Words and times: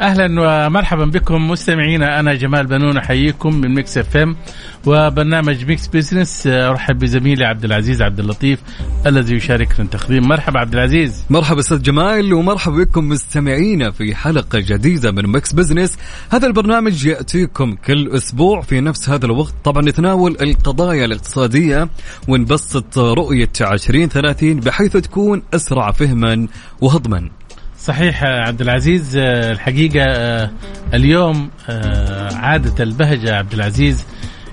أهلا 0.00 0.40
ومرحبا 0.40 1.04
بكم 1.04 1.50
مستمعينا 1.50 2.20
أنا 2.20 2.34
جمال 2.34 2.66
بنون 2.66 2.96
أحييكم 2.96 3.54
من 3.54 3.74
Mix 3.74 3.98
FM 3.98 4.36
وبرنامج 4.86 5.64
Mix 5.64 5.86
Business 5.86 6.46
أرحب 6.46 6.98
بزميلي 6.98 7.44
عبد 7.44 7.64
العزيز 7.64 8.02
عبد 8.02 8.20
اللطيف 8.20 8.60
الذي 9.06 9.34
يشاركنا 9.34 9.84
التقديم. 9.84 10.28
مرحبا 10.28 10.60
عبد 10.60 10.74
العزيز. 10.74 11.24
مرحبا 11.30 11.60
أستاذ 11.60 11.82
جمال 11.82 12.34
ومرحبا 12.34 12.76
بكم 12.76 13.08
مستمعينا 13.08 13.90
في 13.90 14.14
حلقة 14.14 14.58
جديدة 14.58 15.12
من 15.12 15.26
Mix 15.26 15.52
Business 15.52 15.98
هذا 16.30 16.46
البرنامج 16.46 17.06
يأتيكم 17.06 17.74
كل 17.74 18.08
أسبوع 18.08 18.60
في 18.60 18.80
نفس 18.80 19.10
هذا 19.10 19.26
الوقت. 19.26 19.54
طبعا 19.64 19.82
نتناول 19.82 20.36
القضايا 20.40 21.04
الاقتصادية 21.04 21.88
ونبسط 22.28 22.98
رؤية 22.98 23.50
2030 23.60 24.60
بحيث 24.60 24.96
تكون 24.96 25.42
أسرع 25.54 25.90
فهما 25.90 26.48
وهضما. 26.80 27.30
صحيح 27.80 28.24
عبد 28.24 28.60
العزيز 28.60 29.16
آه، 29.16 29.52
الحقيقة 29.52 30.04
آه، 30.06 30.50
اليوم 30.94 31.50
آه، 31.68 32.34
عادت 32.34 32.80
البهجة 32.80 33.34
عبد 33.36 33.52
العزيز 33.54 34.04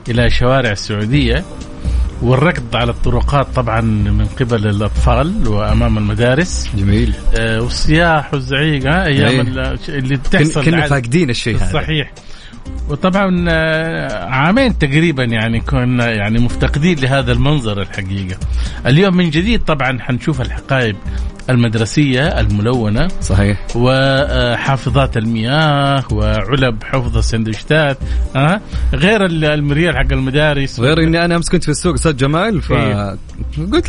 إلى 0.09 0.29
شوارع 0.29 0.71
السعودية 0.71 1.43
والركض 2.21 2.75
على 2.75 2.91
الطرقات 2.91 3.47
طبعا 3.55 3.81
من 3.81 4.25
قبل 4.25 4.67
الأطفال 4.67 5.47
وأمام 5.47 5.97
المدارس. 5.97 6.69
جميل. 6.77 7.13
آه، 7.39 7.61
والصياح 7.61 8.33
والزعيق 8.33 8.85
أيام 8.93 9.29
إيه. 9.29 9.41
ال- 9.41 9.77
اللي 9.89 10.15
بتحصل 10.15 10.65
كنا 10.65 10.87
فاقدين 10.87 11.29
الشيء 11.29 11.55
هذا. 11.55 11.73
صحيح. 11.73 12.11
وطبعا 12.89 13.45
آه، 13.49 14.25
عامين 14.25 14.77
تقريبا 14.77 15.23
يعني 15.23 15.59
كنا 15.59 16.11
يعني 16.11 16.39
مفتقدين 16.39 16.99
لهذا 16.99 17.31
المنظر 17.31 17.81
الحقيقة. 17.81 18.37
اليوم 18.85 19.17
من 19.17 19.29
جديد 19.29 19.63
طبعا 19.63 19.99
حنشوف 20.01 20.41
الحقائب 20.41 20.95
المدرسية 21.49 22.39
الملونة 22.39 23.07
صحيح 23.21 23.57
وحافظات 23.75 25.17
المياه 25.17 26.03
وعلب 26.11 26.83
حفظ 26.83 27.17
السندوتشات 27.17 27.97
ها 28.35 28.61
غير 28.93 29.25
ال- 29.25 29.45
المريال 29.45 29.95
حق 29.97 30.11
المدارس 30.13 30.79
غير 30.79 31.03
إني 31.03 31.25
أنا 31.25 31.35
أمس 31.35 31.49
كنت 31.49 31.63
في 31.63 31.69
السوق 31.71 31.93
أستاذ 31.93 32.15
جمال 32.17 32.61
ف 32.61 32.71
إيه. 32.71 33.17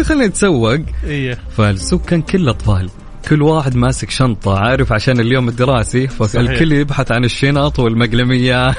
خلينا 0.03 0.27
نتسوق 0.27 0.79
إيه. 1.05 1.39
فالسوق 1.57 2.05
كان 2.05 2.23
كله 2.23 2.51
أطفال 2.51 2.91
كل 3.29 3.43
واحد 3.43 3.77
ماسك 3.77 4.11
شنطة 4.11 4.59
عارف؟ 4.59 4.93
عشان 4.93 5.21
اليوم 5.21 5.49
الدراسي 5.49 6.09
فالكل 6.09 6.73
يبحث 6.73 7.13
عن 7.13 7.25
الشنط 7.25 7.79
والمقلميات 7.79 8.75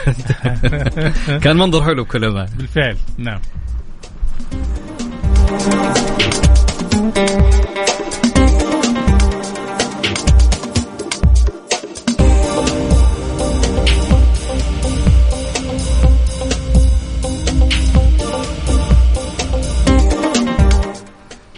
كان 1.43 1.57
منظر 1.57 1.83
حلو 1.83 2.03
بكل 2.03 2.25
أمان. 2.25 2.47
بالفعل 2.57 2.97
نعم. 3.17 3.39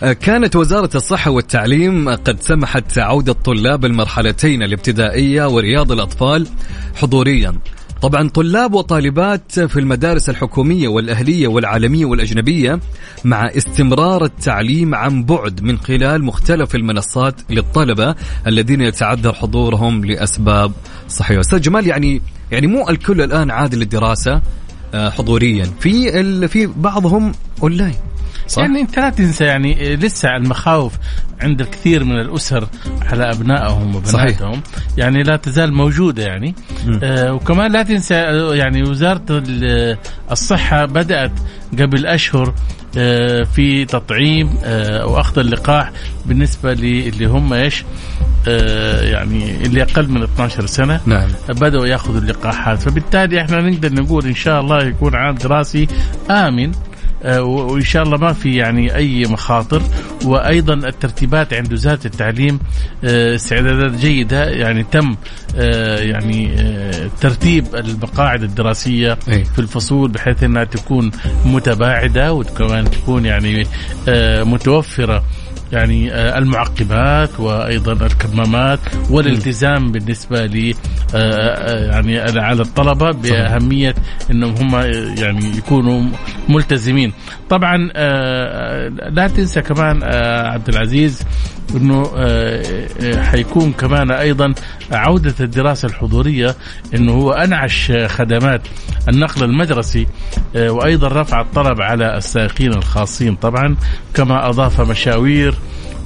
كانت 0.01 0.55
وزارة 0.55 0.89
الصحة 0.95 1.31
والتعليم 1.31 2.09
قد 2.09 2.41
سمحت 2.41 2.97
عودة 2.97 3.33
طلاب 3.33 3.85
المرحلتين 3.85 4.63
الابتدائية 4.63 5.47
ورياض 5.47 5.91
الأطفال 5.91 6.47
حضوريا. 6.95 7.53
طبعا 8.01 8.29
طلاب 8.29 8.73
وطالبات 8.73 9.59
في 9.59 9.79
المدارس 9.79 10.29
الحكومية 10.29 10.87
والأهلية 10.87 11.47
والعالمية 11.47 12.05
والأجنبية 12.05 12.79
مع 13.25 13.45
استمرار 13.45 14.25
التعليم 14.25 14.95
عن 14.95 15.23
بعد 15.23 15.61
من 15.63 15.77
خلال 15.77 16.23
مختلف 16.23 16.75
المنصات 16.75 17.35
للطلبة 17.49 18.15
الذين 18.47 18.81
يتعذر 18.81 19.33
حضورهم 19.33 20.05
لأسباب 20.05 20.71
صحية 21.07 21.39
أستاذ 21.39 21.61
جمال 21.61 21.87
يعني 21.87 22.21
يعني 22.51 22.67
مو 22.67 22.89
الكل 22.89 23.21
الآن 23.21 23.51
عاد 23.51 23.75
للدراسة 23.75 24.41
آه، 24.93 25.09
حضوريا. 25.09 25.65
في 25.79 26.47
في 26.47 26.65
بعضهم 26.65 27.31
اونلاين 27.63 27.95
صح؟ 28.47 28.61
يعني 28.61 28.81
انت 28.81 28.99
لا 28.99 29.09
تنسى 29.09 29.43
يعني 29.43 29.95
لسه 29.95 30.35
المخاوف 30.35 30.93
عند 31.41 31.61
الكثير 31.61 32.03
من 32.03 32.19
الأسر 32.19 32.67
على 33.01 33.31
أبنائهم 33.31 33.95
وبناتهم. 33.95 34.61
يعني 34.97 35.23
لا 35.23 35.35
تزال 35.35 35.73
موجودة 35.73 36.23
يعني. 36.23 36.55
آه 37.03 37.33
وكمان 37.33 37.71
لا 37.71 37.83
تنسى 37.83 38.15
آه، 38.15 38.55
يعني 38.55 38.83
وزارة 38.83 39.21
ال- 39.29 39.97
الصحة 40.31 40.85
بدأت 40.85 41.31
قبل 41.79 42.05
أشهر 42.05 42.53
آه 42.97 43.43
في 43.43 43.85
تطعيم 43.85 44.49
آه 44.63 45.05
واخذ 45.05 45.39
اللقاح 45.39 45.91
بالنسبة 46.25 46.73
للي 46.73 47.25
هم 47.25 47.53
إيش 47.53 47.83
آه 48.47 49.01
يعني 49.01 49.51
اللي 49.65 49.81
أقل 49.83 50.09
من 50.09 50.23
12 50.23 50.65
سنة. 50.65 51.01
نعم. 51.05 51.27
بدأوا 51.49 51.87
يأخذوا 51.87 52.19
اللقاحات. 52.21 52.81
فبالتالي 52.81 53.41
إحنا 53.41 53.61
نقدر 53.61 53.93
نقول 53.93 54.25
إن 54.25 54.35
شاء 54.35 54.61
الله 54.61 54.83
يكون 54.83 55.15
عام 55.15 55.35
دراسي 55.35 55.87
آمن. 56.31 56.71
آه، 56.71 56.86
وإن 57.25 57.81
شاء 57.81 58.03
الله 58.03 58.17
ما 58.17 58.33
في 58.33 58.55
يعني 58.55 58.95
أي 58.95 59.23
مخاطر. 59.23 59.81
وأيضا 60.25 60.73
الترتيبات 60.73 61.53
عند 61.53 61.73
وزارة 61.73 61.99
التعليم 62.05 62.59
آه، 63.03 63.35
استعدادات 63.35 63.91
جيدة. 63.91 64.43
يعني 64.43 64.83
تم 64.83 65.15
آه، 65.55 65.99
يعني 65.99 66.55
آه، 66.59 67.09
ترتيب 67.21 67.75
المقاعد 67.75 68.43
الدراسية 68.43 69.17
أي. 69.29 69.43
في 69.45 69.59
الفصول 69.59 70.11
بحيث 70.11 70.43
إنها 70.43 70.63
تكون 70.63 71.11
متباعدة 71.45 72.33
وكمان 72.33 72.91
تكون 72.91 73.25
يعني 73.25 73.67
آه، 74.09 74.43
متوفرة. 74.43 75.23
يعني 75.71 76.13
آه، 76.13 76.37
المعقبات 76.37 77.39
وأيضا 77.39 78.05
الكمامات 78.05 78.79
والالتزام 79.09 79.91
بالنسبة 79.91 80.45
ل 80.45 80.73
آه، 81.15 81.17
آه، 81.17 81.85
يعني 81.91 82.19
على 82.19 82.61
الطلبة 82.61 83.11
بأهمية 83.11 83.95
إنهم 84.31 84.55
هم 84.55 84.75
يعني 85.17 85.57
يكونوا 85.57 86.03
ملتزمين. 86.49 87.13
طبعا 87.49 87.77
لا 89.09 89.27
تنسى 89.27 89.61
كمان 89.61 90.03
عبد 90.47 90.69
العزيز 90.69 91.23
إنه 91.75 92.11
آه، 92.15 93.21
حيكون 93.21 93.71
كمان 93.71 94.11
أيضا 94.11 94.53
عودة 94.91 95.35
الدراسة 95.39 95.87
الحضورية 95.87 96.55
إنه 96.95 97.11
هو 97.11 97.31
أنعش 97.31 97.91
خدمات 98.07 98.61
النقل 99.09 99.43
المدرسي 99.43 100.07
آه، 100.55 100.69
وأيضا 100.69 101.07
رفع 101.21 101.41
الطلب 101.41 101.81
على 101.81 102.17
السائقين 102.17 102.73
الخاصين. 102.73 103.35
طبعا 103.35 103.75
كما 104.13 104.49
أضاف 104.49 104.81
مشاوير 104.81 105.55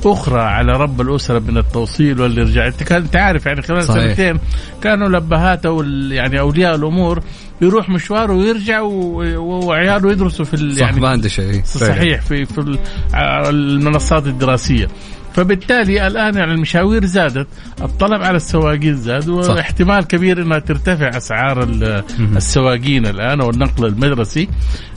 أخرى 0.06 0.42
على 0.42 0.72
رب 0.78 1.02
الأسرة 1.02 1.40
من 1.40 1.58
التوصيل 1.58 2.22
والإرجاع. 2.22 2.68
أنت 2.68 2.84
كان 2.84 3.02
أنت 3.02 3.16
عارف 3.16 3.46
يعني 3.46 3.62
خلال 3.62 3.84
صحيح. 3.84 4.07
سنتين 4.07 4.40
كانوا 4.84 5.07
الابهات 5.07 5.66
أو 5.66 5.84
يعني 6.12 6.40
أولياء 6.40 6.75
الأمور 6.75 7.24
يروح 7.62 7.90
مشوار 7.90 8.31
ويرجع 8.31 8.81
وعياله 8.81 10.12
يدرسوا 10.12 10.46
في 10.46 10.54
ال- 10.54 10.75
صح 10.75 10.81
يعني 10.81 11.00
ما 11.02 11.10
عنده 11.10 11.30
شيء. 11.30 11.62
صحيح 11.64 12.22
في 12.22 12.46
في 12.46 12.78
المنصات 13.50 14.28
الدراسية. 14.28 14.88
فبالتالي 15.33 16.07
الآن 16.07 16.38
يعني 16.38 16.54
المشاوير 16.54 17.06
زادت 17.06 17.48
الطلب 17.81 18.22
على 18.22 18.38
السواقين 18.38 18.95
زاد. 18.95 19.30
واحتمال 19.30 20.07
كبير 20.07 20.42
إنها 20.42 20.60
ترتفع 20.60 21.18
أسعار. 21.18 21.63
السواقين 22.36 23.06
الآن 23.06 23.42
والنقل 23.42 23.86
المدرسي 23.86 24.48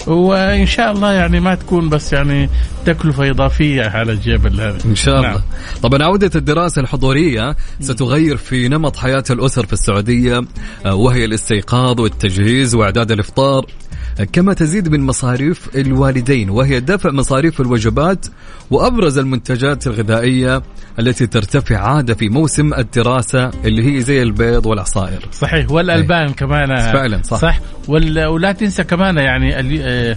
وإن 0.06 0.66
شاء 0.66 0.92
الله 0.92 1.12
يعني 1.12 1.40
ما 1.40 1.54
تكون 1.54 1.88
بس 1.88 2.12
يعني 2.12 2.48
تكلفة 2.86 3.30
إضافية 3.30 3.82
على 3.82 4.12
الجيب 4.12 4.46
هذا 4.46 4.78
إن 4.84 4.94
شاء 4.94 5.16
الله 5.16 5.28
نعم. 5.28 5.40
طبعا 5.82 6.02
عودة 6.02 6.30
الدراسة 6.34 6.80
الحضورية 6.82 7.56
ستغير 7.80 8.36
في 8.36 8.68
نمط 8.68 8.96
حياة 8.96 9.24
الأسر 9.30 9.66
في 9.66 9.72
السعودية 9.72 10.40
آه، 10.86 10.94
وهي 10.94 11.24
الاستيقاظ 11.24 12.00
والتجهيز 12.00 12.74
وإعداد 12.74 13.12
الإفطار 13.12 13.66
كما 14.32 14.54
تزيد 14.54 14.88
من 14.88 15.00
مصاريف 15.00 15.68
الوالدين 15.76 16.50
وهي 16.50 16.80
دفع 16.80 17.10
مصاريف 17.10 17.60
الوجبات 17.60 18.26
وأبرز 18.70 19.18
المنتجات 19.18 19.86
الغذائية 19.86 20.62
التي 20.98 21.26
ترتفع 21.26 21.76
عادة 21.78 22.14
في 22.14 22.28
موسم 22.28 22.74
الدراسة 22.74 23.50
اللي 23.64 23.96
هي 23.96 24.00
زي 24.00 24.22
البيض 24.22 24.66
والعصائر. 24.66 25.28
صحيح. 25.32 25.70
والألبان 25.70 26.32
كمان. 26.32 26.76
فعلا 26.92 27.22
صح. 27.22 27.38
صح. 27.40 27.60
وال- 27.88 28.24
ولا 28.26 28.52
تنسى 28.52 28.84
كمان 28.84 29.16
يعني 29.16 29.54
آه، 29.56 30.16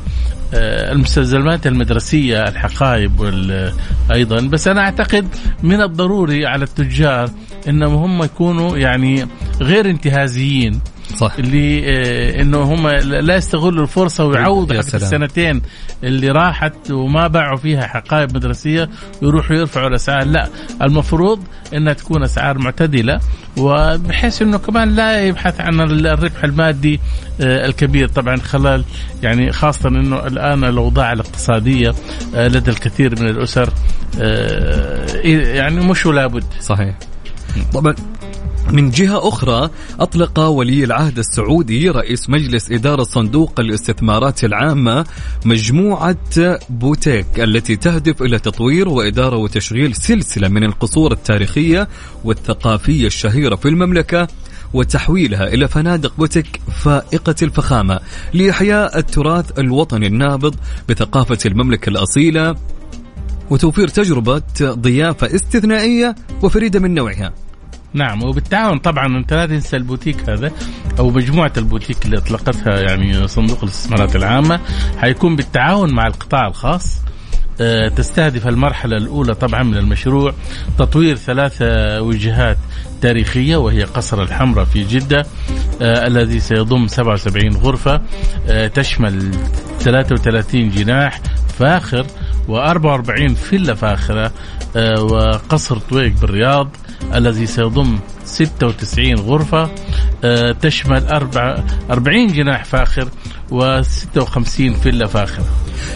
آه، 0.53 0.91
المستلزمات 0.91 1.67
المدرسية 1.67 2.43
الحقائب 2.47 3.19
وال- 3.19 3.73
أيضا. 4.11 4.41
بس 4.41 4.67
أنا 4.67 4.81
أعتقد 4.81 5.27
من 5.63 5.81
الضروري 5.81 6.45
على 6.45 6.63
التجار 6.63 7.29
إنهم 7.67 7.93
هم 7.95 8.23
يكونوا 8.23 8.77
يعني 8.77 9.27
غير 9.61 9.89
انتهازيين. 9.89 10.79
صح. 11.15 11.33
اللي 11.39 11.83
آه، 11.85 12.41
إنه 12.41 12.61
هم 12.61 12.87
لا 12.87 13.35
يستغلوا 13.35 13.83
الفرصة 13.83 14.25
ويعوضوا. 14.25 14.79
السنتين 14.79 15.61
اللي 16.03 16.31
راحت 16.31 16.91
وما 16.91 17.27
باعوا 17.27 17.57
فيها 17.57 17.87
حقائب 17.87 18.35
مدرسية 18.35 18.89
يروحوا 19.21 19.55
يرفعوا 19.55 19.87
الأسعار. 19.87 20.23
لا 20.25 20.47
المفروض 20.81 21.39
إنها 21.73 21.93
تكون 21.93 22.23
أسعار 22.23 22.57
معتدلة 22.57 23.19
وبحيث 23.57 24.41
إنه 24.41 24.57
كمان 24.57 24.95
لا 24.95 25.23
يبحث 25.23 25.61
عن 25.61 25.81
الربح 25.81 26.43
المادي 26.43 26.99
آه، 27.41 27.65
الكبير. 27.65 28.07
طبعا 28.07 28.37
خلال 28.37 28.83
يعني 29.23 29.51
خاصة 29.51 29.89
إنه 29.89 30.27
الآن 30.27 30.63
الأوضاع 30.63 31.13
الاقتصادية 31.13 31.93
آه، 32.35 32.47
لدى 32.47 32.71
الكثير 32.71 33.21
من 33.21 33.29
الأسر 33.29 33.69
يعني 35.25 35.75
مش 35.87 36.05
ولا 36.05 36.27
بد. 36.27 36.43
صحيح. 36.59 36.95
طبعا 37.73 37.95
من 38.71 38.89
جهة 38.89 39.27
أخرى 39.27 39.69
أطلق 39.99 40.39
ولي 40.39 40.83
العهد 40.83 41.17
السعودي 41.19 41.89
رئيس 41.89 42.29
مجلس 42.29 42.71
إدارة 42.71 43.03
صندوق 43.03 43.59
الاستثمارات 43.59 44.43
العامة 44.43 45.05
مجموعة 45.45 46.17
بوتيك 46.69 47.25
التي 47.37 47.75
تهدف 47.75 48.21
إلى 48.21 48.39
تطوير 48.39 48.89
وإدارة 48.89 49.37
وتشغيل 49.37 49.95
سلسلة 49.95 50.47
من 50.47 50.63
القصور 50.63 51.11
التاريخية 51.11 51.87
والثقافية 52.23 53.07
الشهيرة 53.07 53.55
في 53.55 53.67
المملكة 53.67 54.27
وتحويلها 54.73 55.47
إلى 55.47 55.67
فنادق 55.67 56.13
بوتيك 56.17 56.61
فائقة 56.83 57.35
الفخامة. 57.41 57.99
لإحياء 58.33 58.99
التراث 58.99 59.59
الوطني 59.59 60.07
النابض 60.07 60.55
بثقافة 60.89 61.39
المملكة 61.45 61.89
الأصيلة 61.89 62.55
وتوفير 63.49 63.87
تجربة 63.87 64.41
ضيافة 64.61 65.35
استثنائية 65.35 66.15
وفريدة 66.43 66.79
من 66.79 66.93
نوعها. 66.93 67.46
نعم 67.93 68.23
وبالتعاون 68.23 68.77
طبعا 68.77 69.17
أنت 69.17 69.33
لا 69.33 69.45
تنسى 69.45 69.77
البوتيك 69.77 70.29
هذا 70.29 70.51
أو 70.99 71.09
مجموعة 71.09 71.53
البوتيك 71.57 72.05
اللي 72.05 72.17
أطلقتها 72.17 72.79
يعني 72.79 73.27
صندوق 73.27 73.63
الاستثمارات 73.63 74.15
العامة. 74.15 74.59
حيكون 74.97 75.35
بالتعاون 75.35 75.93
مع 75.93 76.07
القطاع 76.07 76.47
الخاص. 76.47 77.01
آه، 77.61 77.87
تستهدف 77.87 78.47
المرحلة 78.47 78.97
الأولى 78.97 79.35
طبعا 79.35 79.63
من 79.63 79.77
المشروع 79.77 80.33
تطوير 80.77 81.15
ثلاثة 81.15 82.01
وجهات 82.01 82.57
تاريخية 83.01 83.55
وهي 83.55 83.83
قصر 83.83 84.23
الحمراء 84.23 84.65
في 84.65 84.83
جدة 84.83 85.25
آه، 85.81 86.07
الذي 86.07 86.39
سيضم 86.39 86.87
77 86.87 87.55
غرفة 87.55 88.01
آه، 88.47 88.67
تشمل 88.67 89.31
33 89.79 90.69
جناح 90.69 91.21
فاخر 91.59 92.05
و44 92.47 93.33
فيلا 93.33 93.73
فاخرة 93.73 94.31
آه، 94.75 95.01
وقصر 95.01 95.77
طويق 95.77 96.13
بالرياض 96.21 96.69
الذي 97.13 97.45
سيضم 97.45 97.99
96 98.25 99.15
غرفة 99.15 99.69
آه، 100.23 100.51
تشمل 100.51 101.07
أربع- 101.07 101.61
40 101.91 102.27
جناح 102.27 102.65
فاخر 102.65 103.07
و56 103.51 104.73
فيلا 104.83 105.07
فاخرة 105.07 105.45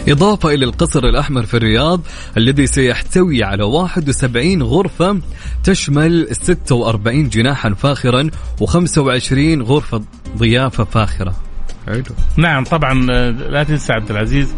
إضافة 0.08 0.48
إلى 0.48 0.64
القصر 0.64 1.04
الأحمر 1.04 1.42
في 1.46 1.56
الرياض 1.56 2.00
الذي 2.36 2.66
سيحتوي 2.66 3.44
على 3.44 3.64
71 3.64 4.62
غرفة 4.62 5.20
تشمل 5.64 6.28
46 6.32 7.28
جناحا 7.28 7.74
فاخرا 7.74 8.30
و25 8.62 9.62
غرفة 9.62 10.02
ضيافة 10.36 10.84
فاخرة. 10.84 11.34
حلو 11.86 12.02
نعم 12.36 12.64
طبعا 12.64 13.06
آه، 13.10 13.30
لا 13.30 13.64
تنسى 13.64 13.92
عبد 13.92 14.10
العزيز 14.10 14.54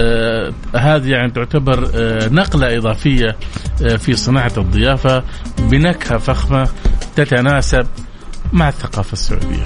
آه، 0.00 0.52
هذه 0.76 1.08
يعني 1.10 1.30
تعتبر 1.30 1.90
آه، 1.94 2.28
نقلة 2.28 2.76
إضافية 2.76 3.36
آه، 3.82 3.96
في 3.96 4.14
صناعة 4.14 4.52
الضيافة 4.58 5.22
بنكهة 5.58 6.18
فخمة 6.18 6.68
تتناسب 7.16 7.86
مع 8.52 8.68
الثقافة 8.68 9.12
السعودية. 9.12 9.64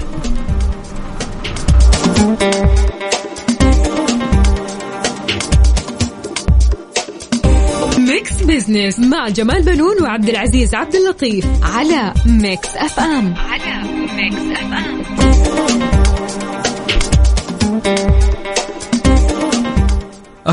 Mix 7.97 8.43
Business 8.43 8.99
مع 8.99 9.29
جمال 9.29 9.61
بنون 9.63 10.03
وعبد 10.03 10.29
العزيز 10.29 10.75
عبد 10.75 10.95
اللطيف 10.95 11.45
على 11.63 12.13
Mix 12.25 12.75
FM 12.75 13.33
على 13.37 13.89
Mix 14.15 14.59
FM 14.59 15.22
Thank 17.83 17.99
you. 18.07 18.12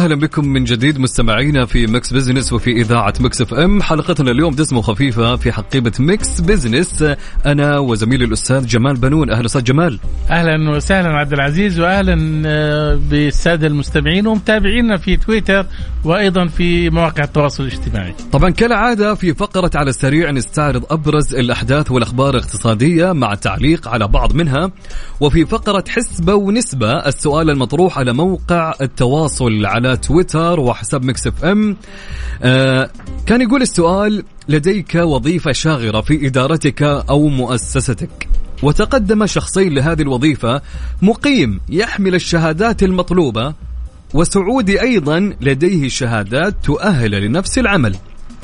أهلا 0.00 0.14
بكم 0.14 0.48
من 0.48 0.64
جديد 0.64 0.98
مستمعينا 0.98 1.66
في 1.66 1.86
Mix 1.86 2.12
Business 2.12 2.52
وفي 2.52 2.70
إذاعة 2.70 3.14
Mix 3.20 3.40
FM. 3.40 3.82
حلقتنا 3.82 4.30
اليوم 4.30 4.54
دسمة 4.54 4.78
وخفيفة 4.78 5.36
في 5.36 5.52
حقيبة 5.52 5.92
Mix 5.98 6.40
Business. 6.40 7.04
أنا 7.46 7.78
وزميلي 7.78 8.24
الأستاذ 8.24 8.66
جمال 8.66 8.96
بنون. 8.96 9.30
أهلا 9.30 9.46
أستاذ 9.46 9.64
جمال. 9.64 9.98
أهلا 10.30 10.70
وسهلا 10.70 11.08
عبد 11.08 11.32
العزيز 11.32 11.80
واهلا 11.80 12.42
آه، 12.46 13.00
بالسادة 13.10 13.66
المستمعين 13.66 14.26
ومتابعينا 14.26 14.96
في 14.96 15.16
تويتر 15.16 15.66
وأيضا 16.04 16.46
في 16.46 16.90
مواقع 16.90 17.24
التواصل 17.24 17.62
الاجتماعي. 17.62 18.14
طبعا 18.32 18.50
كالعادة 18.50 19.14
في 19.14 19.34
فقرة 19.34 19.70
على 19.74 19.90
السريع 19.90 20.30
نستعرض 20.30 20.84
أبرز 20.90 21.34
الأحداث 21.34 21.90
والأخبار 21.90 22.30
الاقتصادية 22.30 23.12
مع 23.12 23.34
تعليق 23.34 23.88
على 23.88 24.08
بعض 24.08 24.34
منها. 24.34 24.70
وفي 25.20 25.46
فقرة 25.46 25.84
حسبة 25.88 26.34
ونسبة 26.34 26.92
السؤال 26.92 27.50
المطروح 27.50 27.98
على 27.98 28.12
موقع 28.12 28.74
التواصل 28.80 29.66
على 29.66 29.89
تويتر 29.94 30.60
وحساب 30.60 31.04
Mix 31.04 31.26
FM. 31.26 31.76
آه 32.42 32.90
كان 33.26 33.40
يقول 33.40 33.62
السؤال 33.62 34.24
لديك 34.48 34.94
وظيفة 34.94 35.52
شاغرة 35.52 36.00
في 36.00 36.26
إدارتك 36.26 36.82
أو 36.82 37.28
مؤسستك؟ 37.28 38.28
وتقدم 38.62 39.26
شخصين 39.26 39.74
لهذه 39.74 40.02
الوظيفة 40.02 40.62
مقيم 41.02 41.60
يحمل 41.68 42.14
الشهادات 42.14 42.82
المطلوبة 42.82 43.54
وسعودي 44.14 44.80
أيضا 44.80 45.34
لديه 45.40 45.88
شهادات 45.88 46.54
تؤهل 46.64 47.10
لنفس 47.10 47.58
العمل. 47.58 47.96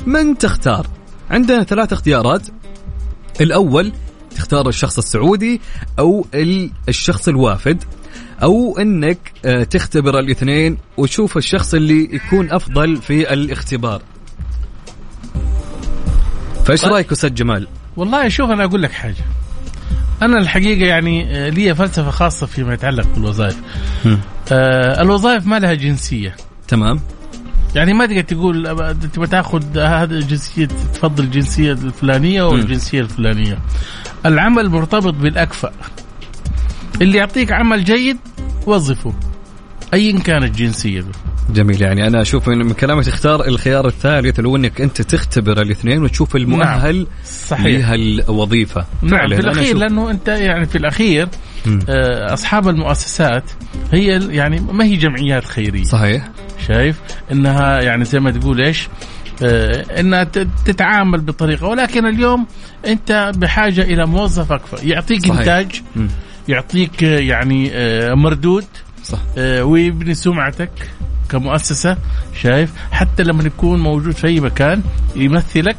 من 0.05 0.37
تختار؟ 0.37 0.87
عندنا 1.31 1.63
ثلاث 1.63 1.93
اختيارات. 1.93 2.41
الأول 3.41 3.91
تختار 4.35 4.69
الشخص 4.69 4.97
السعودي 4.97 5.61
ال- 6.33 6.71
الشخص 6.89 7.27
الوافد. 7.27 7.83
أو 8.43 8.77
إنك 8.79 9.17
آه، 9.45 9.63
تختبر 9.63 10.19
الاثنين 10.19 10.77
وتشوف 10.97 11.37
الشخص 11.37 11.73
اللي 11.73 12.15
يكون 12.15 12.51
أفضل 12.51 12.97
في 12.97 13.33
الاختبار 13.33 14.01
فإيش 16.65 16.81
طيب. 16.81 16.93
رأيك 16.93 17.11
أستاذ 17.11 17.33
جمال 17.33 17.67
والله 17.97 18.29
شوف 18.29 18.49
أنا 18.49 18.63
أقول 18.63 18.81
لك 18.81 18.91
حاجة. 18.91 19.25
أنا 20.21 20.37
الحقيقة 20.37 20.87
يعني 20.87 21.37
آه، 21.37 21.49
لي 21.49 21.75
فلسفة 21.75 22.09
خاصة 22.11 22.47
فيما 22.47 22.73
يتعلق 22.73 23.07
بالوظائف. 23.15 23.57
آه 24.51 25.01
الوظائف 25.01 25.47
ما 25.47 25.59
لها 25.59 25.73
جنسية. 25.73 26.35
تمام 26.67 26.99
يعني 27.75 27.93
ما 27.93 28.05
تقدر 28.05 28.21
تقول 28.21 28.63
تبغى 29.13 29.27
تاخذ 29.27 29.77
هذا 29.79 30.15
الجنسية 30.15 30.65
تفضل 30.65 31.23
الجنسية 31.23 31.71
الفلانية 31.71 32.41
أو 32.41 32.51
مم. 32.51 32.59
الجنسية 32.59 33.01
الفلانية. 33.01 33.59
العمل 34.25 34.69
مرتبط 34.69 35.13
بالأكفأ. 35.13 35.71
اللي 37.01 37.17
يعطيك 37.17 37.51
عمل 37.51 37.83
جيد 37.83 38.17
وظفه. 38.65 39.13
ايا 39.93 40.19
كانت 40.19 40.55
جنسيته. 40.57 41.07
جميل 41.53 41.81
يعني 41.81 42.07
أنا 42.07 42.21
أشوف 42.21 42.49
من 42.49 42.71
كلامك 42.73 43.05
تختار 43.05 43.47
الخيار 43.47 43.87
الثالث 43.87 44.39
هو 44.39 44.55
إنك 44.55 44.81
أنت 44.81 45.01
تختبر 45.01 45.61
الاثنين 45.61 46.03
وتشوف 46.03 46.35
المؤهل 46.35 47.07
صحيح. 47.25 47.65
لها 47.65 47.95
الوظيفة 47.95 48.85
نعم 49.01 49.09
فعلاً 49.11 49.35
في 49.35 49.41
أنا 49.41 49.51
الأخير 49.51 49.73
أشوف- 49.75 49.79
لأنه 49.79 50.11
أنت 50.11 50.27
يعني 50.27 50.65
في 50.65 50.77
الأخير. 50.77 51.27
آه، 51.89 52.33
أصحاب 52.33 52.67
المؤسسات 52.67 53.43
هي 53.91 54.27
يعني 54.35 54.59
ما 54.59 54.85
هي 54.85 54.95
جمعيات 54.95 55.45
خيرية 55.45 55.83
صحيح 55.83 56.29
شايف 56.67 56.99
إنها 57.31 57.81
يعني 57.81 58.05
زي 58.05 58.19
ما 58.19 58.31
تقول 58.31 58.61
إيش 58.61 58.87
آه، 59.43 59.99
إنها 59.99 60.23
تتعامل 60.65 61.21
بطريقة 61.21 61.67
ولكن 61.67 62.05
اليوم 62.05 62.47
أنت 62.87 63.31
بحاجة 63.37 63.81
إلى 63.81 64.05
موظف 64.05 64.51
اكفأ 64.51 64.83
يعطيك 64.85 65.21
صحيح. 65.25 65.39
إنتاج 65.39 65.81
مم. 65.95 66.07
يعطيك 66.47 67.03
آه، 67.03 67.19
يعني 67.19 67.69
آه، 67.73 68.13
مردود 68.13 68.65
صح. 69.03 69.19
آه، 69.37 69.63
ويبني 69.63 70.13
سمعتك 70.13 70.71
كمؤسسة 71.29 71.97
شايف؟ 72.41 72.73
حتى 72.91 73.23
لما 73.23 73.43
يكون 73.43 73.79
موجود 73.79 74.13
في 74.13 74.27
أي 74.27 74.39
مكان 74.39 74.81
يمثلك 75.15 75.77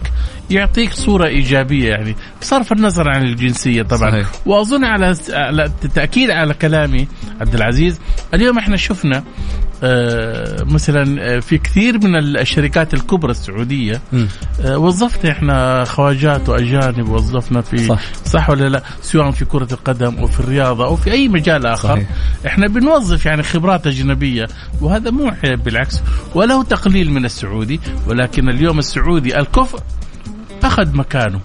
يعطيك 0.50 0.92
صورة 0.92 1.26
إيجابية 1.26 1.88
يعني. 1.88 2.16
بصرف 2.40 2.72
النظر 2.72 3.08
عن 3.08 3.22
الجنسية 3.22 3.82
طبعا. 3.82 4.10
صحيح. 4.10 4.28
وأظن 4.46 4.84
على 4.84 5.10
التأكيد 5.84 6.30
على 6.30 6.54
كلامي 6.54 7.08
عبد 7.40 7.54
العزيز 7.54 8.00
اليوم 8.34 8.58
إحنا 8.58 8.76
شفنا 8.76 9.24
مثلا 10.64 11.36
آه، 11.36 11.40
في 11.40 11.58
كثير 11.58 11.98
من 11.98 12.16
الشركات 12.16 12.94
الكبرى 12.94 13.30
السعودية 13.30 14.00
آه، 14.60 14.78
وظفنا 14.78 15.30
إحنا 15.30 15.84
خواجات 15.84 16.48
وأجانب 16.48 17.08
وظفنا 17.08 17.60
في 17.60 17.78
صح, 17.78 18.00
صح 18.24 18.50
ولا 18.50 18.68
لا؟ 18.68 18.82
سواء 19.02 19.30
في 19.30 19.44
كرة 19.44 19.68
القدم 19.72 20.16
أو 20.18 20.26
في 20.26 20.40
الرياضة 20.40 20.84
أو 20.84 20.96
في 20.96 21.12
أي 21.12 21.28
مجال 21.28 21.66
آخر. 21.66 21.88
صحيح. 21.88 22.08
إحنا 22.46 22.68
بنوظف 22.68 23.26
يعني 23.26 23.42
خبرات 23.42 23.86
أجنبية 23.86 24.48
وهذا 24.80 25.10
مو 25.10 25.32
بالعكس 25.44 26.02
وله 26.34 26.64
تقليل 26.64 27.10
من 27.10 27.24
السعودي 27.24 27.80
ولكن 28.06 28.48
اليوم 28.48 28.78
السعودي 28.78 29.38
الكفء 29.38 29.78
أخذ 30.62 30.96
مكانه. 30.96 31.40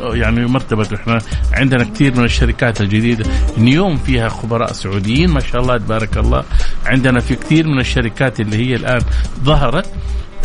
يعني 0.00 0.46
مرتبة. 0.46 0.88
إحنا 0.94 1.18
عندنا 1.52 1.84
كثير 1.84 2.16
من 2.16 2.24
الشركات 2.24 2.80
الجديدة. 2.80 3.24
نيوم 3.58 3.96
فيها 3.96 4.28
خبراء 4.28 4.72
سعوديين 4.72 5.30
ما 5.30 5.40
شاء 5.40 5.60
الله 5.60 5.76
تبارك 5.76 6.18
الله. 6.18 6.44
عندنا 6.86 7.20
في 7.20 7.34
كثير 7.34 7.66
من 7.66 7.80
الشركات 7.80 8.40
اللي 8.40 8.56
هي 8.56 8.74
الآن 8.76 9.00
ظهرت. 9.44 9.86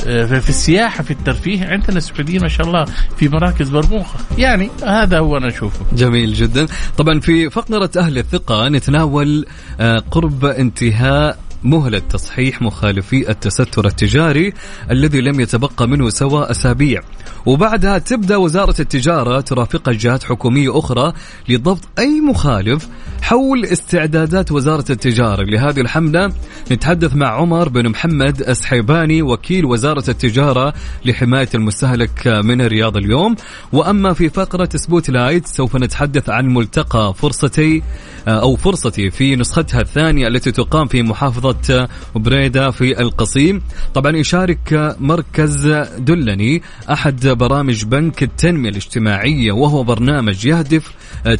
آه، 0.07 0.39
في 0.39 0.49
السياحة 0.49 1.03
في 1.03 1.11
الترفيه 1.11 1.65
عندنا 1.65 1.99
سعوديين 1.99 2.41
ما 2.41 2.47
شاء 2.47 2.67
الله 2.67 2.85
في 3.17 3.29
مراكز 3.29 3.71
مرموقة 3.71 4.15
يعني 4.37 4.69
هذا 4.83 5.19
هو 5.19 5.37
أنا 5.37 5.47
أشوفه. 5.47 5.85
جميل 5.93 6.33
جدا. 6.33 6.67
طبعا 6.97 7.19
في 7.19 7.49
فقرة 7.49 7.89
أهل 7.97 8.17
الثقة 8.17 8.69
نتناول 8.69 9.45
آه، 9.79 10.03
قرب 10.11 10.45
انتهاء 10.45 11.37
مهلة 11.63 11.99
تصحيح 11.99 12.61
مخالفي 12.61 13.29
التستر 13.29 13.87
التجاري 13.87 14.53
الذي 14.91 15.21
لم 15.21 15.39
يتبقى 15.39 15.87
منه 15.87 16.09
سوى 16.09 16.51
أسابيع. 16.51 17.01
وبعدها 17.45 17.97
تبدأ 17.97 18.37
وزارة 18.37 18.75
التجارة 18.79 19.41
ترافق 19.41 19.89
جهات 19.89 20.23
حكومية 20.23 20.79
أخرى 20.79 21.13
لضبط 21.49 21.81
أي 21.99 22.21
مخالف 22.21 22.87
حول 23.21 23.65
استعدادات 23.65 24.51
وزارة 24.51 24.85
التجارة. 24.89 25.43
لهذه 25.43 25.79
الحملة 25.79 26.31
نتحدث 26.71 27.15
مع 27.15 27.27
عمر 27.27 27.69
بن 27.69 27.89
محمد 27.89 28.41
السحيباني 28.41 29.21
وكيل 29.21 29.65
وزارة 29.65 30.09
التجارة 30.09 30.73
لحماية 31.05 31.49
المستهلك 31.55 32.27
من 32.27 32.61
الرياض 32.61 32.97
اليوم. 32.97 33.35
وأما 33.73 34.13
في 34.13 34.29
فقرة 34.29 34.69
spotlight 34.75 35.47
سوف 35.47 35.75
نتحدث 35.75 36.29
عن 36.29 36.47
ملتقى 36.47 37.13
فرصتي 37.17 37.83
أو 38.27 38.55
فرصتي 38.55 39.11
في 39.11 39.35
نسختها 39.35 39.81
الثانية 39.81 40.27
التي 40.27 40.51
تقام 40.51 40.87
في 40.87 41.03
محافظة 41.03 41.87
بريدة 42.15 42.71
في 42.71 43.01
القصيم. 43.01 43.61
طبعا 43.93 44.17
يشارك 44.17 44.95
مركز 44.99 45.67
دلني 45.97 46.61
أحد 46.91 47.27
برامج 47.27 47.85
بنك 47.85 48.23
التنمية 48.23 48.69
الاجتماعية 48.69 49.51
وهو 49.51 49.83
برنامج 49.83 50.45
يهدف 50.45 50.91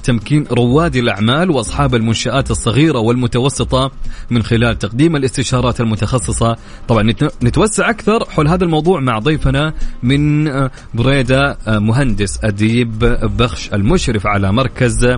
تمكين 0.03 0.45
رواد 0.51 0.95
الأعمال 0.95 1.51
وأصحاب 1.51 1.95
المنشآت 1.95 2.51
الصغيرة 2.51 2.99
والمتوسطة 2.99 3.91
من 4.29 4.43
خلال 4.43 4.79
تقديم 4.79 5.15
الاستشارات 5.15 5.81
المتخصصة. 5.81 6.57
طبعا 6.87 7.13
نتوسع 7.43 7.89
أكثر 7.89 8.25
حول 8.29 8.47
هذا 8.47 8.63
الموضوع 8.63 8.99
مع 8.99 9.19
ضيفنا 9.19 9.73
من 10.03 10.43
بريدة 10.93 11.57
مهندس 11.67 12.39
أديب 12.43 12.99
بخش 13.37 13.73
المشرف 13.73 14.27
على 14.27 14.51
مركز 14.51 15.17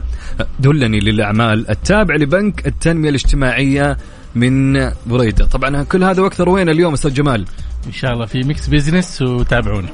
دلني 0.60 1.00
للأعمال 1.00 1.70
التابع 1.70 2.16
لبنك 2.16 2.68
التنمية 2.68 3.10
الاجتماعية 3.10 3.98
من 4.36 4.74
بريدة. 5.06 5.46
طبعا 5.46 5.84
كل 5.84 6.04
هذا 6.04 6.22
وأكثر 6.22 6.50
وين 6.50 6.70
اليوم 6.70 6.94
أستاذ 6.94 7.14
جمال؟ 7.14 7.46
إن 7.88 7.92
شاء 7.92 8.14
الله 8.14 8.26
في 8.26 8.44
Mix 8.44 8.68
Business 8.68 9.22
وتابعونا. 9.22 9.90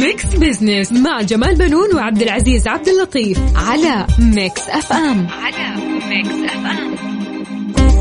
Mix 0.00 0.24
Business 0.24 0.92
مع 0.92 1.22
جمال 1.22 1.54
بنون 1.54 1.94
وعبد 1.94 2.22
العزيز 2.22 2.68
عبد 2.68 2.88
اللطيف 2.88 3.38
على 3.56 4.06
Mix 4.18 4.68
FM. 4.68 5.26
على 5.42 5.82
Mix 6.08 6.34
FM. 6.44 6.94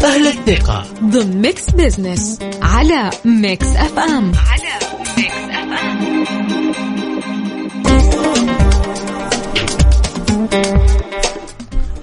أهل 0.04 0.28
الثقة. 0.28 0.86
ضمن 1.04 1.42
Mix 1.42 1.70
Business 1.70 2.40
على 2.62 3.10
Mix 3.26 3.68
FM. 3.68 4.32
على 4.36 4.80
Mix 5.18 5.36
FM. 5.50 6.95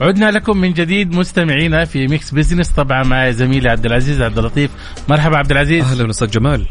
عدنا 0.02 0.30
لكم 0.30 0.56
من 0.56 0.72
جديد 0.72 1.14
مستمعينا 1.14 1.84
في 1.84 2.06
Mix 2.06 2.30
Business 2.30 2.68
طبعا 2.68 3.02
مع 3.02 3.30
زميلي 3.30 3.68
عبد 3.68 3.86
العزيز 3.86 4.22
عبد 4.22 4.38
اللطيف. 4.38 4.70
مرحبا 5.08 5.36
عبد 5.36 5.50
العزيز. 5.50 5.84
أهلا 5.84 6.10
أستاذ 6.10 6.30
جمال. 6.30 6.66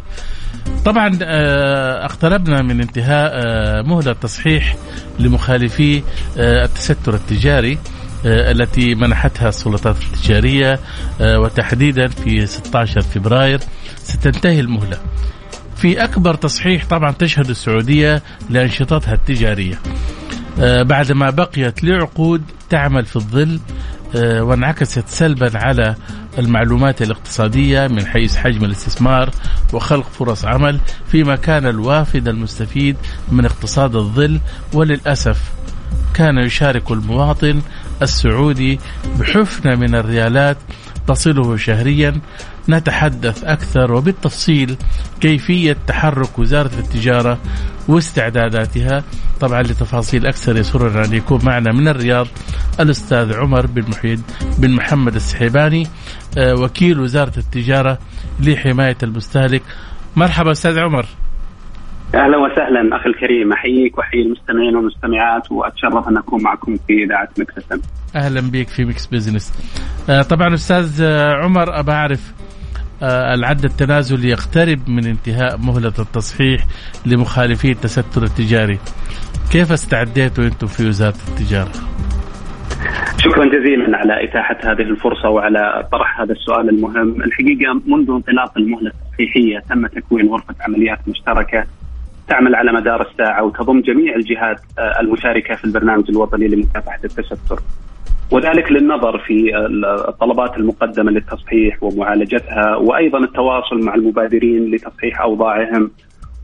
طبعا 0.86 1.20
آه، 1.24 2.06
اقتربنا 2.06 2.62
من 2.62 2.82
انتهاء 2.82 3.32
آه، 3.34 3.82
مهلة 3.82 4.14
تصحيح 4.14 4.76
لمخالفي 5.20 6.04
آه، 6.38 6.66
التستر 6.66 7.14
التجاري 7.14 7.78
التي 8.26 8.96
منحتها 8.96 9.50
السلطات 9.50 9.96
التجارية 10.02 10.80
وتحديدا 11.22 12.08
في 12.08 12.46
16 12.46 13.02
فبراير 13.02 13.60
ستنتهي 13.98 14.60
المهلة. 14.60 14.98
في 15.76 16.04
أكبر 16.04 16.36
تصحيح 16.36 16.86
طبعا 16.86 17.12
تشهد 17.12 17.50
السعودية 17.50 18.22
لأنشطتها 18.50 19.14
التجارية. 19.14 19.80
بعدما 20.62 21.30
بقيت 21.30 21.84
لعقود 21.84 22.42
تعمل 22.70 23.06
في 23.06 23.16
الظل 23.16 23.60
وانعكست 24.16 25.08
سلبا 25.08 25.58
على 25.58 25.96
المعلومات 26.38 27.02
الاقتصادية 27.02 27.88
من 27.88 28.06
حيث 28.06 28.38
حجم 28.38 28.66
الاستثمار 28.66 29.30
وخلق 29.74 30.10
فرص 30.10 30.46
عمل 30.46 30.80
فيما 31.08 31.36
كان 31.36 31.68
الوافد 31.68 32.28
المستفيد 32.28 32.98
من 33.32 33.46
اقتصاد 33.46 33.96
الظل. 33.96 34.40
وللأسف 34.74 35.52
كان 36.14 36.38
يشارك 36.38 36.92
المواطن 36.92 37.62
السعودي 38.02 38.80
بحفنة 39.20 39.76
من 39.76 39.96
الريالات 39.96 40.58
تصله 41.08 41.58
شهريا. 41.58 42.22
نتحدث 42.70 43.44
أكثر 43.44 43.92
وبالتفصيل 43.94 44.76
كيفية 45.22 45.78
تحرك 45.88 46.40
وزارة 46.40 46.72
التجارة 46.80 47.38
واستعداداتها. 47.92 49.04
طبعا 49.42 49.62
لتفاصيل 49.62 50.28
أكثر 50.28 50.58
يسرنا 50.58 51.06
أن 51.06 51.14
يكون 51.14 51.40
معنا 51.44 51.72
من 51.72 51.88
الرياض 51.88 52.28
الأستاذ 52.80 53.34
عمر 53.38 53.66
بن 53.66 53.90
محيد 53.90 54.22
بن 54.60 54.72
محمد 54.72 55.16
السحيباني 55.16 55.88
آه، 56.38 56.56
وكيل 56.56 57.00
وزارة 57.00 57.38
التجارة 57.38 57.98
لحماية 58.40 58.98
المستهلك. 59.04 59.62
مرحبا 60.16 60.52
أستاذ 60.52 60.80
عمر. 60.80 61.06
أهلا 62.16 62.38
وسهلا 62.38 62.96
أخي 62.96 63.10
الكريم. 63.10 63.54
أحييك 63.54 63.98
وأحيي 63.98 64.22
المستمعين 64.22 64.76
والمستمعات 64.76 65.52
وأتشرف 65.52 66.08
أن 66.08 66.18
أكون 66.18 66.44
معكم 66.44 66.76
في 66.88 67.04
إذاعة 67.04 67.30
Mix 67.38 67.54
أهلا 68.16 68.42
بك 68.42 68.68
في 68.68 68.86
Mix 68.86 69.06
Business. 69.06 69.54
آه 70.10 70.22
طبعا 70.22 70.54
أستاذ 70.54 71.02
آه، 71.02 71.34
عمر 71.34 71.80
أبى 71.80 71.92
أعرف 71.92 72.34
العد 73.04 73.64
التنازلي 73.66 74.30
يقترب 74.30 74.90
من 74.90 75.06
انتهاء 75.06 75.58
مهلة 75.58 75.94
التصحيح 76.00 76.66
لمخالفي 77.06 77.72
التستر 77.72 78.24
التجاري. 78.24 78.80
كيف 79.52 79.72
استعديتوا 79.72 80.44
أنتم 80.44 80.68
في 80.68 80.88
وزارة 80.88 81.16
التجارة؟ 81.30 81.72
شكرا 83.18 83.46
جزيلا 83.46 83.98
على 83.98 84.24
إتاحة 84.24 84.58
هذه 84.64 84.82
الفرصة 84.82 85.30
وعلى 85.30 85.88
طرح 85.92 86.22
هذا 86.22 86.32
السؤال 86.32 86.70
المهم، 86.70 87.22
الحقيقة 87.22 87.82
منذ 87.86 88.10
انطلاق 88.10 88.58
المهلة 88.58 88.92
التصحيحية 88.92 89.60
تم 89.70 89.88
تكوين 89.88 90.28
غرفة 90.28 90.56
عمليات 90.62 91.00
مشتركة 91.08 91.66
تعمل 92.28 92.56
على 92.56 92.72
مدار 92.72 93.02
الساعة 93.12 93.44
وتضم 93.44 93.82
جميع 93.82 94.16
الجهات 94.16 94.62
آه، 94.80 95.00
المشاركة 95.00 95.56
في 95.56 95.66
البرنامج 95.66 96.10
الوطني 96.10 96.48
لمكافحة 96.48 97.00
التستر. 97.04 97.60
وذلك 98.32 98.72
للنظر 98.72 99.18
في 99.18 99.58
الطلبات 100.08 100.58
المقدمة 100.58 101.12
للتصحيح 101.12 101.84
ومعالجتها 101.84 102.76
وأيضا 102.76 103.20
التواصل 103.20 103.80
مع 103.80 103.96
المبادرين 103.96 104.72
لتصحيح 104.72 105.22
أوضاعهم 105.22 105.92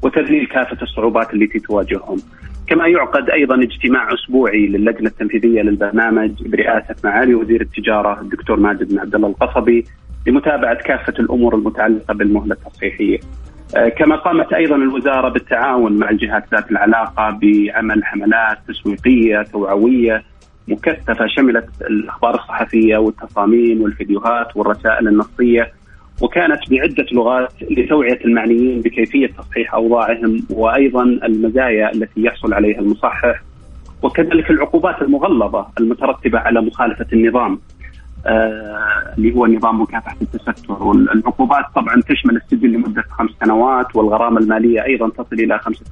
وتذليل 0.03 0.47
كافة 0.47 0.77
الصعوبات 0.81 1.33
التي 1.33 1.59
تواجههم. 1.59 2.17
كما 2.67 2.87
يعقد 2.87 3.29
أيضا 3.29 3.55
اجتماع 3.55 4.13
أسبوعي 4.13 4.67
للجنة 4.67 5.09
التنفيذية 5.09 5.61
للبرنامج 5.61 6.31
برئاسة 6.47 6.95
معالي 7.03 7.35
وزير 7.35 7.61
التجارة 7.61 8.21
الدكتور 8.21 8.59
ماجد 8.59 8.89
بن 8.89 8.99
عبد 8.99 9.15
الله 9.15 9.27
القصبي 9.27 9.85
لمتابعة 10.27 10.75
كافة 10.75 11.13
الأمور 11.19 11.55
المتعلقة 11.55 12.13
بالمهلة 12.13 12.53
التصحيحية. 12.53 13.19
آه، 13.75 13.89
كما 13.89 14.15
قامت 14.15 14.53
أيضا 14.53 14.75
الوزارة 14.75 15.29
بالتعاون 15.29 15.99
مع 15.99 16.09
الجهات 16.09 16.43
ذات 16.51 16.71
العلاقة 16.71 17.39
بعمل 17.41 18.03
حملات 18.05 18.57
تسويقية 18.67 19.41
توعوية 19.41 20.23
مكثفة 20.67 21.27
شملت 21.27 21.69
الأخبار 21.81 22.35
الصحفية 22.35 22.97
والتصاميم 22.97 23.81
والفيديوهات 23.81 24.57
والرسائل 24.57 25.07
النصية 25.07 25.71
وكانت 26.21 26.59
بعدة 26.71 27.05
لغات 27.11 27.53
لتوعية 27.71 28.19
المعنيين 28.25 28.81
بكيفية 28.81 29.27
تصحيح 29.27 29.73
أوضاعهم 29.73 30.43
وأيضا 30.49 31.03
المزايا 31.03 31.93
التي 31.93 32.23
يحصل 32.23 32.53
عليها 32.53 32.79
المصحح 32.79 33.41
وكذلك 34.01 34.49
العقوبات 34.51 35.01
المغلظة 35.01 35.67
المترتبة 35.79 36.39
على 36.39 36.61
مخالفة 36.61 37.05
النظام 37.13 37.59
آه، 38.25 39.13
اللي 39.17 39.35
هو 39.35 39.47
نظام 39.47 39.81
مكافحة 39.81 40.15
التستر. 40.21 40.83
والعقوبات 40.83 41.65
طبعا 41.75 42.01
تشمل 42.01 42.35
السجن 42.35 42.69
لمدة 42.69 43.03
خمس 43.09 43.31
سنوات 43.43 43.95
والغرامة 43.95 44.39
المالية 44.39 44.83
أيضا 44.83 45.09
تصل 45.09 45.35
إلى 45.35 45.59
خمسة 45.59 45.85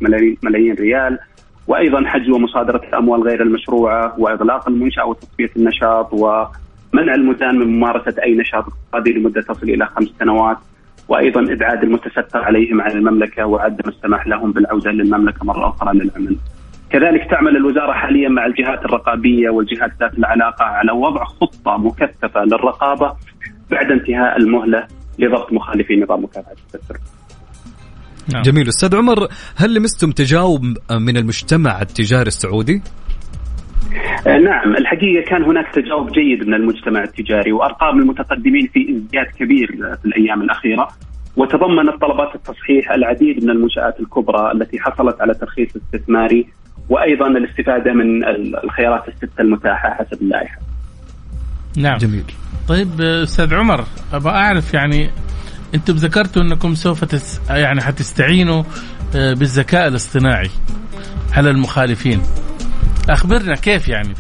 ملايين 0.44 0.76
ريال. 0.76 1.20
وأيضا 1.68 2.06
حجز 2.06 2.30
ومصادرة 2.30 2.82
الأموال 2.90 3.24
غير 3.24 3.42
المشروعة 3.42 4.16
وإغلاق 4.20 4.70
المنشأة 4.70 5.06
وتصفية 5.06 5.50
النشاط 5.58 6.14
و 6.14 6.46
منع 6.94 7.16
المدان 7.16 7.60
من 7.60 7.68
ممارسة 7.68 8.24
أي 8.24 8.36
نشاط 8.36 8.66
اقتصادي 8.68 9.14
لمدة 9.14 9.42
تصل 9.42 9.70
إلى 9.70 9.86
خمس 9.86 10.10
سنوات 10.20 10.58
وأيضا 11.08 11.54
إبعاد 11.54 11.84
المتستر 11.84 12.44
عليهم 12.44 12.82
عن 12.82 12.92
المملكة 12.92 13.46
وعدم 13.46 13.90
السماح 13.90 14.28
لهم 14.28 14.52
بالعودة 14.52 14.92
للمملكة 14.92 15.46
مرة 15.46 15.70
أخرى 15.70 15.98
للعمل. 15.98 16.38
كذلك 16.90 17.30
تعمل 17.32 17.58
الوزارة 17.58 17.92
حاليا 17.94 18.30
مع 18.30 18.46
الجهات 18.46 18.86
الرقابية 18.86 19.50
والجهات 19.50 19.92
ذات 20.00 20.14
العلاقة 20.18 20.66
على 20.66 20.92
وضع 20.92 21.24
خطة 21.24 21.78
مكثفة 21.78 22.44
للرقابة 22.44 23.16
بعد 23.72 23.92
انتهاء 23.92 24.38
المهلة 24.38 24.88
لضبط 25.20 25.54
مخالفي 25.54 25.96
نظام 25.96 26.24
مكافحة 26.24 26.52
التستر. 26.52 26.98
نعم. 28.34 28.42
جميل 28.42 28.68
أستاذ 28.68 28.96
عمر 28.96 29.28
هل 29.56 29.74
لمستم 29.74 30.12
تجاوب 30.12 30.62
من 30.92 31.18
المجتمع 31.18 31.82
التجاري 31.82 32.28
السعودي؟ 32.28 32.82
آه، 34.28 34.38
نعم 34.38 34.76
الحقيقة 34.76 35.30
كان 35.30 35.44
هناك 35.44 35.66
تجاوب 35.74 36.12
جيد 36.12 36.48
من 36.48 36.54
المجتمع 36.54 37.04
التجاري 37.04 37.52
وأرقام 37.52 38.00
المتقدمين 38.00 38.68
في 38.74 38.80
إزدياد 38.80 39.26
كبير 39.26 39.68
في 40.02 40.06
الأيام 40.06 40.42
الأخيرة 40.42 40.88
وتضمنت 41.38 42.02
طلبات 42.02 42.36
التصحيح 42.36 42.92
العديد 42.92 43.44
من 43.44 43.50
المنشآت 43.50 44.00
الكبرى 44.00 44.52
التي 44.52 44.80
حصلت 44.80 45.22
على 45.22 45.34
ترخيص 45.34 45.76
استثماري 45.76 46.48
وأيضا 46.90 47.28
الاستفادة 47.28 47.94
من 47.94 48.26
الخيارات 48.64 49.08
الستة 49.08 49.42
المتاحة 49.42 49.90
حسب 49.90 50.22
اللائحة. 50.22 50.58
نعم 51.78 51.98
جميل. 51.98 52.24
طيب 52.68 53.02
أستاذ 53.02 53.54
عمر 53.54 53.84
أبغى 54.14 54.32
أعرف 54.32 54.74
يعني 54.74 55.10
أنتم 55.76 55.94
ذكرتوا 55.94 56.42
انكم 56.42 56.76
سوف 56.76 57.04
تس 57.04 57.42
يعني 57.50 57.82
حتستعينوا 57.82 58.64
آه، 59.16 59.34
بالذكاء 59.34 59.88
الاصطناعي. 59.88 60.50
على 61.34 61.50
المخالفين. 61.50 62.22
أخبرنا 63.10 63.56
كيف 63.56 63.88
يعني؟ 63.88 64.14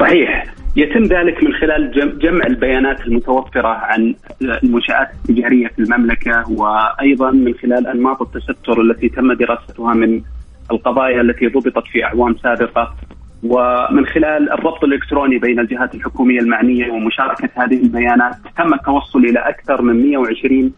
صحيح. 0.00 0.54
يتم 0.76 1.02
ذلك 1.02 1.44
من 1.44 1.52
خلال 1.52 2.18
جمع 2.18 2.46
البيانات 2.46 3.00
المتوفرة 3.00 3.68
عن 3.68 4.14
المنشآت 4.42 5.08
التجارية 5.14 5.68
في 5.68 5.78
المملكة 5.78 6.44
وأيضا 6.50 7.30
من 7.30 7.54
خلال 7.54 7.86
أنماط 7.86 8.22
التستر 8.22 8.80
التي 8.80 9.08
تم 9.08 9.32
دراستها 9.32 9.94
من 9.94 10.22
القضايا 10.70 11.20
التي 11.20 11.46
ضبطت 11.46 11.86
في 11.92 12.04
أعوام 12.04 12.36
سابقة. 12.42 12.94
ومن 13.42 14.06
خلال 14.06 14.52
الربط 14.52 14.84
الإلكتروني 14.84 15.38
بين 15.38 15.60
الجهات 15.60 15.94
الحكومية 15.94 16.40
المعنية 16.40 16.92
ومشاركة 16.92 17.48
هذه 17.54 17.82
البيانات 17.82 18.34
تم 18.56 18.74
التوصل 18.74 19.18
إلى 19.18 19.38
أكثر 19.38 19.82
من 19.82 20.10
120 20.10 20.72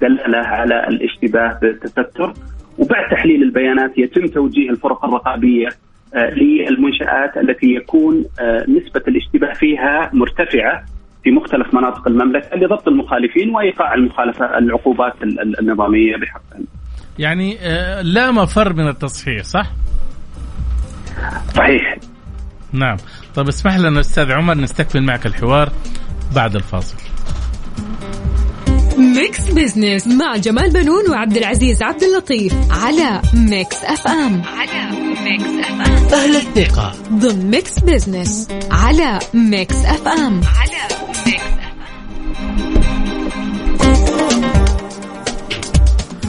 دلالة 0.00 0.38
على 0.38 0.88
الاشتباه 0.88 1.58
بالتستر 1.62 2.32
وبعد 2.78 3.10
تحليل 3.10 3.42
البيانات 3.42 3.98
يتم 3.98 4.26
توجيه 4.26 4.70
الفرق 4.70 5.04
الرقابية 5.04 5.68
آه، 6.14 6.30
للمنشآت 6.30 7.36
التي 7.36 7.66
يكون 7.66 8.24
آه، 8.40 8.64
نسبة 8.68 9.02
الاشتباه 9.08 9.52
فيها 9.52 10.10
مرتفعة 10.12 10.84
في 11.24 11.30
مختلف 11.30 11.74
مناطق 11.74 12.08
المملكة 12.08 12.56
لضبط 12.56 12.88
المخالفين 12.88 13.50
وإيقاع 13.50 13.94
المخالفة 13.94 14.58
العقوبات 14.58 15.14
النظامية 15.60 16.16
بحقهم 16.16 16.66
يعني 17.18 17.58
آه، 17.60 18.02
لا 18.02 18.30
مفر 18.30 18.72
من 18.72 18.88
التصحيح 18.88 19.42
صح؟ 19.42 19.66
صحيح. 21.56 21.96
نعم. 22.72 22.96
طب 23.34 23.48
اسمح 23.48 23.76
لنا 23.76 24.00
أستاذ 24.00 24.32
عمر 24.32 24.54
نستكمل 24.54 25.02
معك 25.02 25.26
الحوار 25.26 25.72
بعد 26.34 26.56
الفاصل. 26.56 26.96
Mix 28.98 29.50
Business 29.50 30.06
مع 30.06 30.36
جمال 30.36 30.70
بنون 30.70 31.10
وعبد 31.10 31.36
العزيز 31.36 31.82
عبد 31.82 32.02
اللطيف 32.02 32.54
على 32.70 33.22
Mix 33.34 33.76
FM. 33.84 34.42
على 34.42 34.90
Mix 35.24 35.44
F 35.44 35.70
M. 35.70 36.18
أهل 36.20 36.36
الثقة. 36.36 36.92
ضمن 37.12 37.50
Mix 37.50 37.78
Business 37.78 38.48
على 38.70 39.18
Mix 39.34 39.76
FM. 39.84 40.40
على 40.60 40.69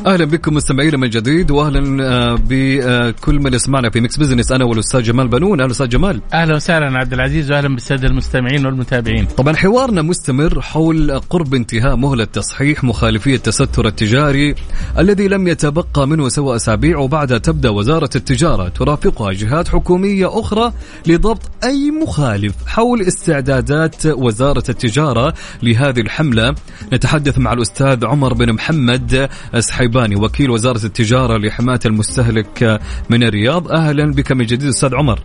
أهلا 0.06 0.26
بكم 0.26 0.54
مستمعينا 0.54 0.98
من 0.98 1.10
جديد 1.10 1.52
واهلا 1.52 2.04
آه، 2.04 2.40
بكل 2.48 3.40
من 3.40 3.54
يسمعنا 3.54 3.90
في 3.90 4.02
Mix 4.02 4.18
Business 4.18 4.52
أنا 4.52 4.66
والأستاذ 4.66 5.02
جمال 5.02 5.28
بنون. 5.28 5.62
أهلا 5.62 5.72
أستاذ 5.72 5.88
جمال. 5.90 6.22
أهلا 6.34 6.56
وسهلا 6.56 7.00
عبد 7.00 7.14
العزيز 7.14 7.52
واهلا 7.52 7.68
بالسادة 7.68 8.08
المستمعين 8.08 8.66
والمتابعين. 8.66 9.26
طبعا 9.26 9.56
حوارنا 9.56 10.02
مستمر 10.02 10.62
حول 10.62 11.20
قرب 11.20 11.54
انتهاء 11.54 11.96
مهلة 11.96 12.24
تصحيح 12.24 12.84
مخالفي 12.84 13.36
التستر 13.36 13.88
التجاري 13.88 14.56
الذي 15.00 15.28
لم 15.28 15.48
يتبقى 15.48 16.08
منه 16.08 16.30
سوى 16.30 16.56
أسابيع 16.56 16.98
وبعدها 16.98 17.38
تبدأ 17.38 17.70
وزارة 17.70 18.10
التجارة 18.16 18.68
ترافقها 18.68 19.34
جهات 19.34 19.68
حكومية 19.68 20.40
أخرى 20.40 20.74
لضبط 21.08 21.42
أي 21.64 21.92
مخالف 21.92 22.54
حول 22.68 23.02
استعدادات 23.02 24.06
وزارة 24.06 24.64
التجارة 24.70 25.34
لهذه 25.64 26.00
الحملة. 26.00 26.56
نتحدث 26.94 27.38
مع 27.40 27.54
الأستاذ 27.54 28.06
عمر 28.06 28.34
بن 28.34 28.54
محمد 28.54 29.30
سحيب 29.60 29.91
الشيباني 29.92 30.16
وكيل 30.16 30.50
وزارة 30.50 30.86
التجارة 30.86 31.38
لحماية 31.38 31.80
المستهلك 31.86 32.80
من 33.10 33.24
الرياض. 33.24 33.72
أهلا 33.72 34.14
بك 34.14 34.32
من 34.32 34.46
جديد 34.46 34.68
أستاذ 34.68 34.96
عمر. 34.96 35.20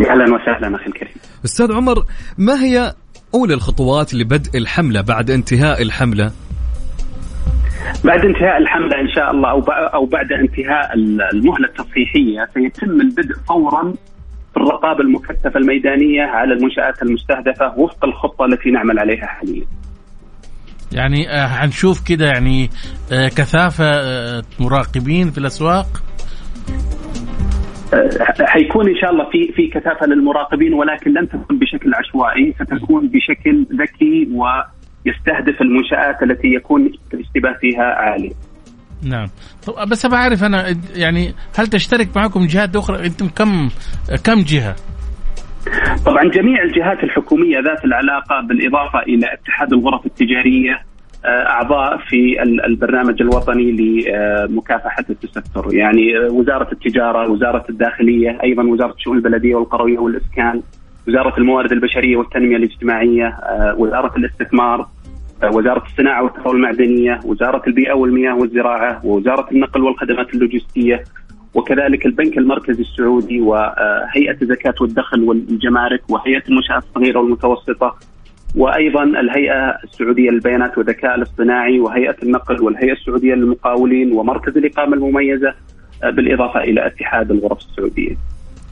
أهلا 0.00 0.24
وسهلا 0.34 0.76
أخي 0.76 0.86
الكريم. 0.86 1.14
أستاذ 1.44 1.72
عمر 1.72 2.04
ما 2.38 2.62
هي 2.64 2.94
أولى 3.34 3.54
الخطوات 3.54 4.14
لبدء 4.14 4.58
الحملة 4.58 5.00
بعد 5.00 5.30
انتهاء 5.30 5.82
الحملة؟ 5.82 6.32
بعد 8.04 8.24
انتهاء 8.24 8.56
الحملة 8.58 9.00
إن 9.00 9.08
شاء 9.14 9.30
الله 9.30 9.50
أو 9.94 10.06
بعد 10.06 10.32
انتهاء 10.32 10.94
المهلة 11.34 11.68
التصحيحية 11.68 12.48
سيتم 12.54 13.00
البدء 13.00 13.34
فورا 13.48 13.94
الرقابة 14.56 15.00
المكثفة 15.00 15.60
الميدانية 15.60 16.22
على 16.22 16.52
المنشآت 16.52 17.02
المستهدفة 17.02 17.78
وفق 17.78 18.04
الخطة 18.04 18.44
التي 18.44 18.70
نعمل 18.70 18.98
عليها 18.98 19.26
حاليا. 19.26 19.64
يعني 20.92 21.30
آه، 21.30 21.46
حنشوف 21.46 22.08
كده 22.08 22.26
يعني 22.26 22.70
آه، 23.12 23.28
كثافة 23.28 23.84
آه، 23.84 24.42
مراقبين 24.60 25.30
في 25.30 25.38
الأسواق 25.38 25.86
حيكون 28.40 28.88
إن 28.88 28.96
شاء 29.00 29.10
الله 29.10 29.24
في 29.30 29.52
في 29.52 29.66
كثافة 29.68 30.06
للمراقبين 30.06 30.74
ولكن 30.74 31.10
لن 31.10 31.28
تكون 31.28 31.58
بشكل 31.58 31.94
عشوائي 31.94 32.54
ستكون 32.54 33.08
بشكل 33.08 33.66
ذكي 33.80 34.28
ويستهدف 34.32 35.62
المنشآت 35.62 36.22
التي 36.22 36.48
يكون 36.48 36.84
نسبه 36.84 36.98
الاشتباه 37.14 37.52
فيها 37.60 37.84
عاليه. 37.84 38.32
نعم 39.02 39.28
طب 39.66 39.88
بس 39.88 40.04
أبغى 40.04 40.18
أعرف 40.18 40.44
أنا 40.44 40.76
يعني 40.94 41.34
هل 41.58 41.66
تشترك 41.66 42.16
معكم 42.16 42.46
جهات 42.46 42.76
أخرى 42.76 43.06
أنتم 43.06 43.28
كم 43.28 43.68
كم 44.24 44.40
جهة؟ 44.42 44.76
طبعا 46.06 46.24
جميع 46.24 46.62
الجهات 46.62 47.04
الحكومية 47.04 47.60
ذات 47.60 47.84
العلاقة 47.84 48.40
بالإضافة 48.40 48.98
إلى 48.98 49.32
اتحاد 49.32 49.72
الغرف 49.72 50.06
التجارية 50.06 50.82
آه، 51.24 51.46
أعضاء 51.48 51.96
في 51.96 52.42
البرنامج 52.42 53.22
الوطني 53.22 53.72
لمكافحة 53.72 55.04
التستر، 55.10 55.74
يعني 55.74 56.18
وزارة 56.18 56.72
التجارة، 56.72 57.30
وزارة 57.30 57.64
الداخلية، 57.70 58.38
أيضا 58.42 58.62
وزارة 58.62 58.92
الشؤون 58.92 59.16
البلدية 59.16 59.54
والقروية 59.54 59.98
والإسكان، 59.98 60.62
وزارة 61.08 61.38
الموارد 61.38 61.72
البشرية 61.72 62.16
والتنمية 62.16 62.56
الاجتماعية، 62.56 63.26
آه، 63.26 63.74
وزارة 63.78 64.12
الاستثمار، 64.16 64.86
آه، 65.42 65.50
وزارة 65.54 65.82
الصناعة 65.86 66.22
والثروه 66.24 66.54
المعدنية، 66.54 67.20
وزارة 67.24 67.62
البيئة 67.66 67.92
والمياه 67.92 68.36
والزراعة، 68.36 69.00
ووزارة 69.06 69.48
النقل 69.52 69.82
والخدمات 69.82 70.34
اللوجستية، 70.34 71.04
وكذلك 71.54 72.06
البنك 72.06 72.38
المركزي 72.38 72.82
السعودي 72.82 73.40
وهيئة 73.40 74.42
الزكاة 74.42 74.74
والدخل 74.80 75.22
والجمارك 75.22 76.10
وهيئة 76.10 76.42
المنشآت 76.48 76.82
الصغيرة 76.84 77.20
والمتوسطة 77.20 77.96
وأيضا 78.54 79.02
الهيئة 79.04 79.78
السعودية 79.84 80.30
للبيانات 80.30 80.78
والذكاء 80.78 81.14
الاصطناعي 81.14 81.80
وهيئة 81.80 82.16
النقل 82.22 82.62
والهيئة 82.62 82.92
السعودية 82.92 83.34
للمقاولين 83.34 84.12
ومركز 84.12 84.56
الإقامة 84.56 84.94
المميزة 84.94 85.54
بالإضافة 86.02 86.60
إلى 86.60 86.86
اتحاد 86.86 87.30
الغرف 87.30 87.58
السعودية. 87.58 88.16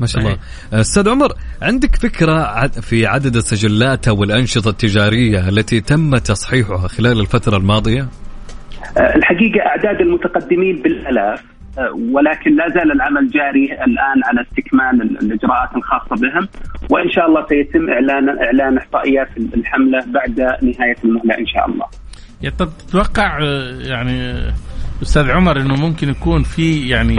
ما 0.00 0.06
شاء 0.06 0.22
الله 0.22 0.38
أستاذ 0.72 1.08
عمر 1.08 1.28
عندك 1.62 1.96
فكرة 1.96 2.66
في 2.66 3.06
عدد 3.06 3.36
السجلات 3.36 4.08
أو 4.08 4.24
الأنشطة 4.24 4.68
التجارية 4.68 5.48
التي 5.48 5.80
تم 5.80 6.16
تصحيحها 6.16 6.88
خلال 6.88 7.20
الفترة 7.20 7.56
الماضية 7.56 8.08
الحقيقة 9.16 9.60
أعداد 9.66 10.00
المتقدمين 10.00 10.82
بالآلاف 10.82 11.55
ولكن 12.10 12.56
لا 12.56 12.68
زال 12.68 12.92
العمل 12.92 13.30
جاري 13.30 13.64
الآن 13.64 14.24
على 14.24 14.40
استكمال 14.40 15.02
الإجراءات 15.02 15.76
الخاصة 15.76 16.16
بهم 16.16 16.48
وإن 16.90 17.10
شاء 17.10 17.26
الله 17.26 17.46
سيتم 17.48 17.90
اعلان 17.90 18.38
إعلان 18.38 18.78
إحصائيات 18.78 19.28
الحملة 19.36 20.04
بعد 20.06 20.40
نهاية 20.40 20.96
المهلة 21.04 21.38
إن 21.38 21.46
شاء 21.46 21.66
الله. 21.68 21.86
تتوقع 22.58 23.38
يعني 23.88 24.32
أستاذ 25.02 25.30
عمر 25.30 25.60
إنه 25.60 25.74
ممكن 25.74 26.08
يكون 26.08 26.42
في 26.42 26.88
يعني 26.88 27.16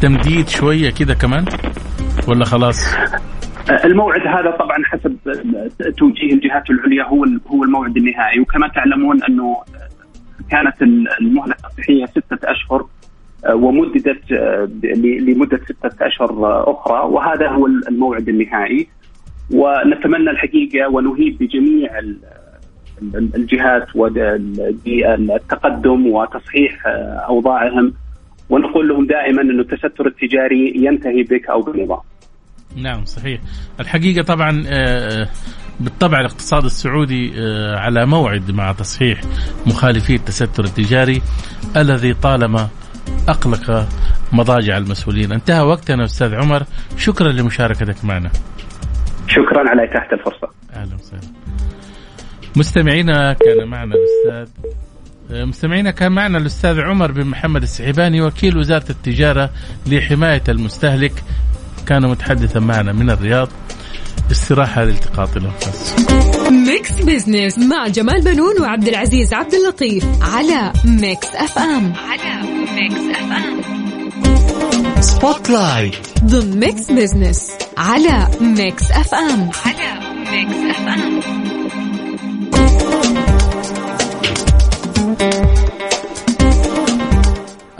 تمديد 0.00 0.48
شوية 0.48 0.90
كده 0.90 1.14
كمان 1.14 1.44
ولا 2.28 2.44
خلاص؟ 2.44 2.94
الموعد 3.84 4.20
هذا 4.20 4.50
طبعا 4.50 4.76
حسب 4.84 5.16
توجيه 5.98 6.32
الجهات 6.32 6.70
العليا 6.70 7.04
هو 7.04 7.24
هو 7.46 7.64
الموعد 7.64 7.96
النهائي 7.96 8.40
وكما 8.40 8.68
تعلمون 8.68 9.24
إنه 9.28 9.56
كانت 10.50 10.82
المهلة 11.20 11.54
التصحيحيه 11.54 12.06
ستة 12.06 12.38
أشهر 12.44 12.86
ومددت 13.54 14.32
آه، 14.32 14.68
لمدة 15.20 15.60
ستة 15.64 16.06
أشهر 16.06 16.62
أخرى. 16.70 17.00
وهذا 17.08 17.48
هو 17.48 17.66
الموعد 17.66 18.28
النهائي. 18.28 18.88
ونتمنى 19.50 20.30
الحقيقة 20.30 20.88
ونهيب 20.90 21.38
بجميع 21.38 21.90
الجهات 23.14 23.86
بالتقدم 24.84 26.06
وتصحيح 26.06 26.82
أوضاعهم. 27.28 27.92
ونقول 28.50 28.88
لهم 28.88 29.06
دائما 29.06 29.42
انه 29.42 29.62
التستر 29.62 30.06
التجاري 30.06 30.72
ينتهي 30.76 31.22
بك 31.22 31.50
أو 31.50 31.60
بنظام. 31.60 32.00
نعم 32.76 33.04
صحيح. 33.04 33.40
الحقيقة 33.80 34.22
طبعا 34.22 34.64
آه، 34.66 35.28
بالطبع 35.80 36.20
الاقتصاد 36.20 36.64
السعودي 36.64 37.32
آه، 37.38 37.76
على 37.76 38.06
موعد 38.06 38.50
مع 38.50 38.72
تصحيح 38.72 39.20
مخالفي 39.66 40.14
التستر 40.14 40.64
التجاري 40.64 41.22
الذي 41.76 42.14
طالما 42.14 42.68
أقلق 43.28 43.88
مضاجع 44.32 44.76
المسؤولين. 44.78 45.32
انتهى 45.32 45.60
وقتنا 45.60 46.04
أستاذ 46.04 46.34
عمر. 46.34 46.62
شكرا 46.96 47.32
لمشاركتك 47.32 48.04
معنا. 48.04 48.30
شكرا 49.28 49.68
على 49.70 49.84
إتاحة 49.84 50.08
الفرصة. 50.12 50.48
أهلا 50.74 50.94
وسهلا. 50.94 51.32
مستمعينا 52.56 53.32
كان 53.32 53.68
معنا 53.68 53.94
الاستاذ 53.94 54.48
آه، 55.30 55.44
مستمعينا 55.44 55.90
كان 55.90 56.12
معنا 56.12 56.38
الأستاذ 56.38 56.80
عمر 56.80 57.12
بن 57.12 57.24
محمد 57.26 57.62
السحيباني 57.62 58.20
وكيل 58.20 58.58
وزارة 58.58 58.90
التجارة 58.90 59.50
لحماية 59.86 60.42
المستهلك. 60.48 61.24
كان 61.86 62.06
متحدثا 62.10 62.60
معنا 62.60 62.92
من 62.92 63.10
الرياض. 63.10 63.48
استراحة 64.30 64.84
لالتقاط 64.84 65.36
الأنفاس. 65.36 65.96
Mix 66.50 67.02
Business 67.02 67.58
مع 67.58 67.88
جمال 67.88 68.24
بنون 68.24 68.62
وعبد 68.62 68.88
العزيز 68.88 69.34
عبد 69.34 69.54
اللطيف 69.54 70.04
على 70.22 70.72
Mix 70.84 71.34
FM. 71.34 71.92
على 72.10 72.55
Mix 72.76 73.00
FM 73.10 73.60
Spotlight 75.00 75.94
ضمن 76.24 76.60
Mix 76.60 76.90
Business 76.90 77.50
على 77.76 78.28
Mix 78.40 78.90
FM 78.90 79.50
على 79.66 80.00
Mix 80.30 80.76
FM 80.76 81.20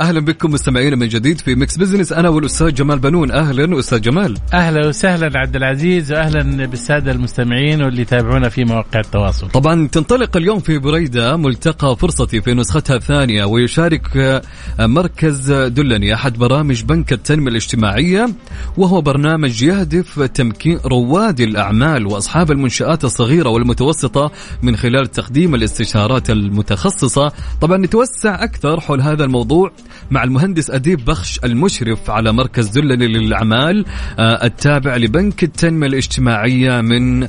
أهلا 0.01 0.21
بكم 0.21 0.51
مستمعينا 0.51 0.97
من 0.97 1.09
جديد 1.09 1.41
في 1.41 1.55
Mix 1.55 1.77
Business 1.77 2.13
أنا 2.13 2.29
والأستاذ 2.29 2.75
جمال 2.75 2.99
بنون. 2.99 3.31
أهلا 3.31 3.79
أستاذ 3.79 4.01
جمال. 4.01 4.39
أهلا 4.55 4.89
وسهلا 4.89 5.39
عبد 5.39 5.57
العزيز 5.57 6.13
واهلا 6.13 6.67
بالسادة 6.67 7.13
المستمعين 7.13 7.83
واللي 7.83 8.03
يتابعونا 8.03 8.49
في 8.49 8.65
مواقع 8.65 9.01
التواصل. 9.01 9.49
طبعا 9.49 9.89
تنطلق 9.89 10.37
اليوم 10.37 10.59
في 10.59 10.79
بريدة 10.79 11.37
ملتقى 11.37 11.97
فرصتي 11.97 12.41
في 12.41 12.55
نسختها 12.55 12.97
الثانية 12.97 13.45
ويشارك 13.45 14.43
مركز 14.81 15.53
دلني 15.53 16.15
أحد 16.15 16.39
برامج 16.39 16.83
بنك 16.83 17.13
التنمية 17.13 17.51
الاجتماعية 17.51 18.29
وهو 18.77 19.01
برنامج 19.01 19.63
يهدف 19.63 20.21
تمكين 20.21 20.79
رواد 20.85 21.41
الأعمال 21.41 22.07
وأصحاب 22.07 22.51
المنشآت 22.51 23.05
الصغيرة 23.05 23.49
والمتوسطة 23.49 24.31
من 24.63 24.77
خلال 24.77 25.07
تقديم 25.07 25.55
الاستشارات 25.55 26.31
المتخصصة. 26.31 27.33
طبعا 27.61 27.77
نتوسع 27.77 28.45
أكثر 28.45 28.81
حول 28.81 29.01
هذا 29.01 29.25
الموضوع. 29.25 29.73
مع 30.11 30.25
المهندس 30.25 30.71
أديب 30.71 31.05
بخش 31.05 31.41
المشرف 31.45 32.11
على 32.11 32.33
مركز 32.33 32.69
دلني 32.69 33.07
للأعمال 33.07 33.85
آه، 34.19 34.45
التابع 34.45 34.97
لبنك 34.97 35.43
التنمية 35.43 35.87
الاجتماعية 35.87 36.81
من 36.81 37.23
آه، 37.23 37.29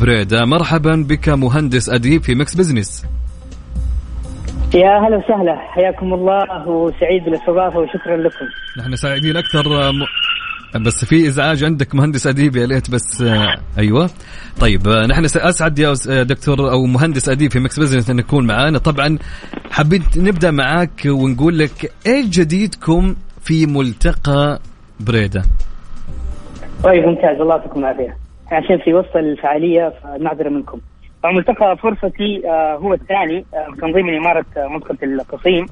بريدة. 0.00 0.44
مرحبا 0.44 1.04
بك 1.08 1.28
مهندس 1.28 1.88
أديب 1.90 2.22
في 2.22 2.34
Mix 2.34 2.54
Business. 2.54 3.06
يا 4.74 4.98
هلا 4.98 5.16
وسهلا. 5.16 5.56
حياكم 5.56 6.14
الله 6.14 6.68
وسعيد 6.68 7.24
بالإستضافة 7.24 7.78
وشكرا 7.78 8.16
لكم. 8.16 8.46
نحن 8.78 8.96
سعيدين 8.96 9.36
أكثر 9.36 9.88
آه، 9.88 9.92
بس 10.76 11.04
في 11.04 11.28
إزعاج 11.28 11.64
عندك 11.64 11.94
مهندس 11.94 12.26
أديب 12.26 12.56
يا 12.56 12.66
ليت 12.66 12.90
بس 12.90 13.22
آه 13.22 13.54
أيوه. 13.78 14.10
طيب 14.60 14.88
آه 14.88 15.06
نحن 15.06 15.24
أسعد 15.24 15.78
يا 15.78 15.94
آه، 16.10 16.22
دكتور 16.22 16.70
أو 16.70 16.86
مهندس 16.86 17.28
أديب 17.28 17.52
في 17.52 17.58
Mix 17.60 17.78
Business 17.78 18.10
إن 18.10 18.16
نكون 18.16 18.46
معانا. 18.46 18.78
طبعا 18.78 19.18
حابين 19.70 20.02
نبدأ 20.16 20.50
معاك 20.50 21.02
ونقول 21.06 21.58
لك 21.58 21.92
إيش 22.06 22.26
جديدكم 22.26 23.14
في 23.42 23.66
ملتقى 23.66 24.60
بريدة؟ 25.00 25.42
طيب 26.84 27.04
ممتاز. 27.04 27.40
الله 27.40 27.56
يعطيكم 27.56 27.80
العافية. 27.80 28.16
عشان 28.52 28.78
في 28.84 28.94
وسط 28.94 29.16
الفعالية 29.16 29.92
فنعذر 30.02 30.50
منكم. 30.50 30.80
ملتقى 31.24 31.76
فرصتي 31.76 32.42
هو 32.78 32.94
الثاني 32.94 33.44
تنظيم 33.80 34.08
إمارة 34.08 34.46
آه، 34.56 34.68
منطقة 34.68 34.98
القصيم. 35.02 35.66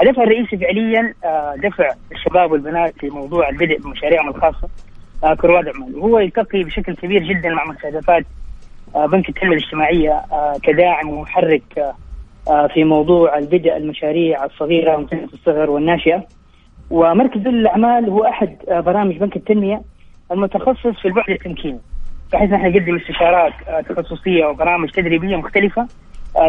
هدفها 0.00 0.24
الرئيسي 0.24 0.56
فعليا 0.56 1.14
آه، 1.24 1.54
دفع 1.56 1.90
الشباب 2.12 2.52
والبنات 2.52 2.94
في 2.98 3.10
موضوع 3.10 3.48
البدء 3.48 3.78
بمشاريعهم 3.78 4.28
الخاصة. 4.28 4.68
آه، 5.24 5.34
كرواد 5.34 5.66
اعمال 5.66 5.96
وهو 5.96 6.18
يلتقي 6.18 6.62
بشكل 6.62 6.94
كبير 6.94 7.22
جدا 7.22 7.48
مع 7.48 7.64
مستهدفات 7.64 8.24
آه، 8.94 9.06
بنك 9.06 9.28
التنمية 9.28 9.56
الاجتماعية 9.56 10.22
كداعم 10.62 11.08
ومحرك 11.08 11.94
في 12.74 12.84
موضوع 12.84 13.38
البدء 13.38 13.76
المشاريع 13.76 14.44
الصغيرة 14.44 14.96
ومتنسه 14.96 15.34
الصغر 15.34 15.70
والناشئة. 15.70 16.26
ومركز 16.90 17.46
الأعمال 17.46 18.10
هو 18.10 18.24
أحد 18.24 18.56
برامج 18.68 19.16
بنك 19.16 19.36
التنمية 19.36 19.82
المتخصص 20.32 21.00
في 21.02 21.08
البعد 21.08 21.30
التمكيني. 21.30 21.78
بحيث 22.32 22.50
نحن 22.50 22.66
نقدم 22.66 22.96
استشارات 22.96 23.52
تخصصية 23.88 24.46
وبرامج 24.46 24.90
تدريبية 24.90 25.36
مختلفة 25.36 25.86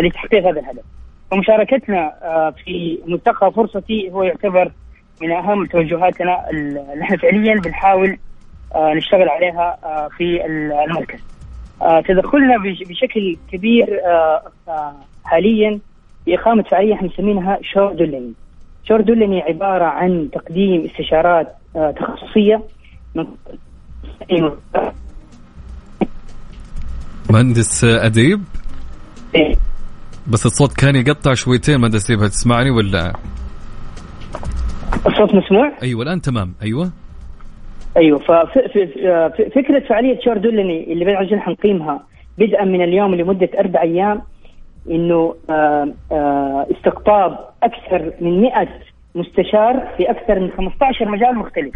لتحقيق 0.01 0.47
هذا 0.47 0.60
الهدف. 0.60 0.84
ومشاركتنا 1.34 2.13
آه، 2.24 2.54
في 2.65 3.00
ملتقى 3.08 3.52
فرصتي 3.52 4.12
هو 4.12 4.24
يعتبر 4.24 4.72
من 5.22 5.32
أهم 5.32 5.65
توجهاتنا 5.65 6.50
اللي 6.50 7.02
إحنا 7.02 7.17
فعليا 7.17 7.62
بنحاول 7.62 8.17
آه، 8.76 8.93
نشتغل 8.93 9.30
عليها 9.30 9.78
آه، 9.84 10.10
في 10.17 10.46
المركز. 10.46 11.19
تدخلنا 12.08 12.58
بشكل 12.89 13.38
كبير 13.52 14.02
حاليا 15.26 15.80
بإقامة 16.28 16.63
فعالية 16.63 16.93
إحنا 16.93 17.08
مسمينها 17.08 17.60
شور 17.62 17.93
دولني. 17.93 18.34
شور 18.88 19.02
دولني 19.02 19.41
عبارة 19.41 19.86
عن 19.86 20.30
تقديم 20.34 20.86
استشارات 20.86 21.56
تخصصية 21.74 22.62
من 23.15 23.26
مهندس 27.30 27.84
أديب؟ 27.84 28.43
إيه 29.36 29.56
بس 30.27 30.45
الصوت 30.45 30.73
كان 30.73 30.95
يقطع 30.95 31.33
شويتين 31.33 31.75
ما 31.75 31.88
أدري 31.88 31.99
تسمعني 32.29 32.69
ولا 32.71 33.13
الصوت 35.07 35.36
مسموع؟ 35.36 35.71
أيوه 35.83 36.03
الآن 36.03 36.21
تمام. 36.21 36.53
أيوه. 36.62 36.91
أيوه 37.97 38.19
ففكره 38.19 39.79
فعالية 39.89 40.19
شور 40.25 40.38
دولني 40.38 40.93
اللي 40.93 41.05
بنعجل 41.05 41.39
حنقيمها 41.39 42.03
بدءا 42.38 42.63
من 42.65 42.81
اليوم 42.83 43.15
لمدة 43.15 43.49
أربع 43.59 43.81
أيام 43.81 44.21
إنه 44.89 45.36
آه، 45.49 45.93
آه، 46.12 46.67
استقطاب 46.71 47.39
أكثر 47.63 48.13
من 48.21 48.41
100 48.41 48.67
مستشار 49.15 49.93
في 49.97 50.12
أكثر 50.12 50.39
من 50.39 50.51
15 50.51 51.09
مجال 51.09 51.36
مختلف 51.36 51.73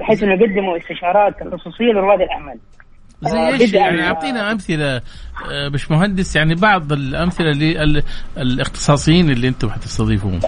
بحيث 0.00 0.22
إنه 0.22 0.32
يقدموا 0.32 0.76
استشارات 0.76 1.42
تخصصية 1.42 1.92
لرواد 1.92 2.20
الأعمال. 2.20 2.58
زي 3.22 3.38
آه، 3.38 3.48
إيش 3.48 3.74
يعني؟ 3.74 4.06
أعطينا 4.06 4.52
أمثلة 4.52 4.96
آه، 4.96 5.68
مش 5.74 5.90
مهندس 5.90 6.36
يعني 6.36 6.54
بعض 6.54 6.92
الأمثلة 6.92 7.52
للاختصاصيين 8.36 9.30
اللي 9.30 9.48
أنتم 9.48 9.70
حتستضيفوهم 9.70 10.40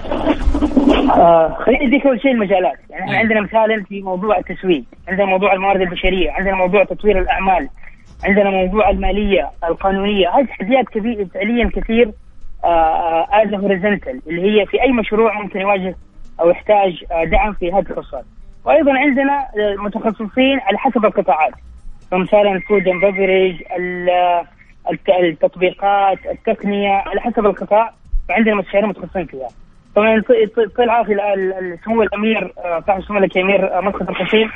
آه 1.11 1.59
خليني 1.67 1.87
أديك 1.87 2.07
أول 2.07 2.21
شيء 2.21 2.31
المجالات. 2.33 2.79
يعني 2.91 3.05
إحنا 3.05 3.19
عندنا 3.19 3.41
مثالا 3.41 3.85
في 3.89 4.03
موضوع 4.03 4.39
التسويق 4.39 4.85
عندنا 5.09 5.27
موضوع 5.27 5.53
الموارد 5.53 5.81
البشرية 5.81 6.31
عندنا 6.31 6.55
موضوع 6.55 6.85
تطوير 6.85 7.19
الأعمال 7.19 7.69
عندنا 8.25 8.51
موضوع 8.51 8.91
المالية 8.91 9.51
القانونية. 9.65 10.29
هذه 10.29 10.47
تحديات 10.47 10.85
كثير 10.89 11.27
فعليا 11.35 11.71
كثير 11.75 12.13
as 13.33 13.55
horizontal 13.55 14.21
اللي 14.27 14.43
هي 14.43 14.67
في 14.67 14.83
أي 14.83 14.93
مشروع 14.93 15.43
ممكن 15.43 15.61
يواجه 15.61 15.97
أو 16.41 16.51
يحتاج 16.51 17.05
دعم 17.31 17.53
في 17.53 17.73
هذه 17.73 17.79
التخصصات 17.79 18.25
وأيضا 18.65 18.93
عندنا 18.93 19.47
متخصصين 19.85 20.61
على 20.61 20.79
حسب 20.79 21.05
القطاعات. 21.05 21.53
فمثلا 22.11 22.53
ال 22.53 22.60
food 22.60 22.89
and 22.89 23.05
beverage 23.05 23.63
التطبيقات 25.21 26.19
التقنية 26.27 26.91
على 26.91 27.21
حسب 27.21 27.47
القطاع 27.47 27.93
فعندنا 28.29 28.55
مستشارين 28.55 28.89
متخصصين 28.89 29.27
فيها. 29.27 29.49
طبعا 29.97 30.23
طلع 30.77 31.03
في 31.03 31.17
سمو 31.85 32.03
الأمير 32.03 32.53
آه، 32.59 32.83
صاحب 32.87 33.03
سمو 33.03 33.19
الامير 33.19 33.79
آه، 33.79 33.81
منطقه 33.81 34.11
القصيم 34.11 34.51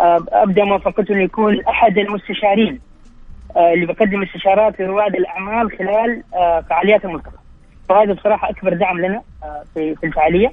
آه، 0.00 0.24
أبدأ 0.32 0.64
موافقته 0.64 1.14
إنه 1.14 1.22
يكون 1.22 1.60
أحد 1.60 1.98
المستشارين 1.98 2.80
اللي 3.56 3.86
بقدم 3.86 4.22
استشارات 4.22 4.80
لرواد 4.80 5.14
الأعمال 5.14 5.78
خلال 5.78 6.22
فعاليات 6.70 7.04
الملتقى 7.04 7.38
فهذا 7.88 8.12
بصراحة 8.12 8.50
أكبر 8.50 8.74
دعم 8.74 8.98
لنا 8.98 9.22
في 9.74 9.96
الفعالية. 10.04 10.50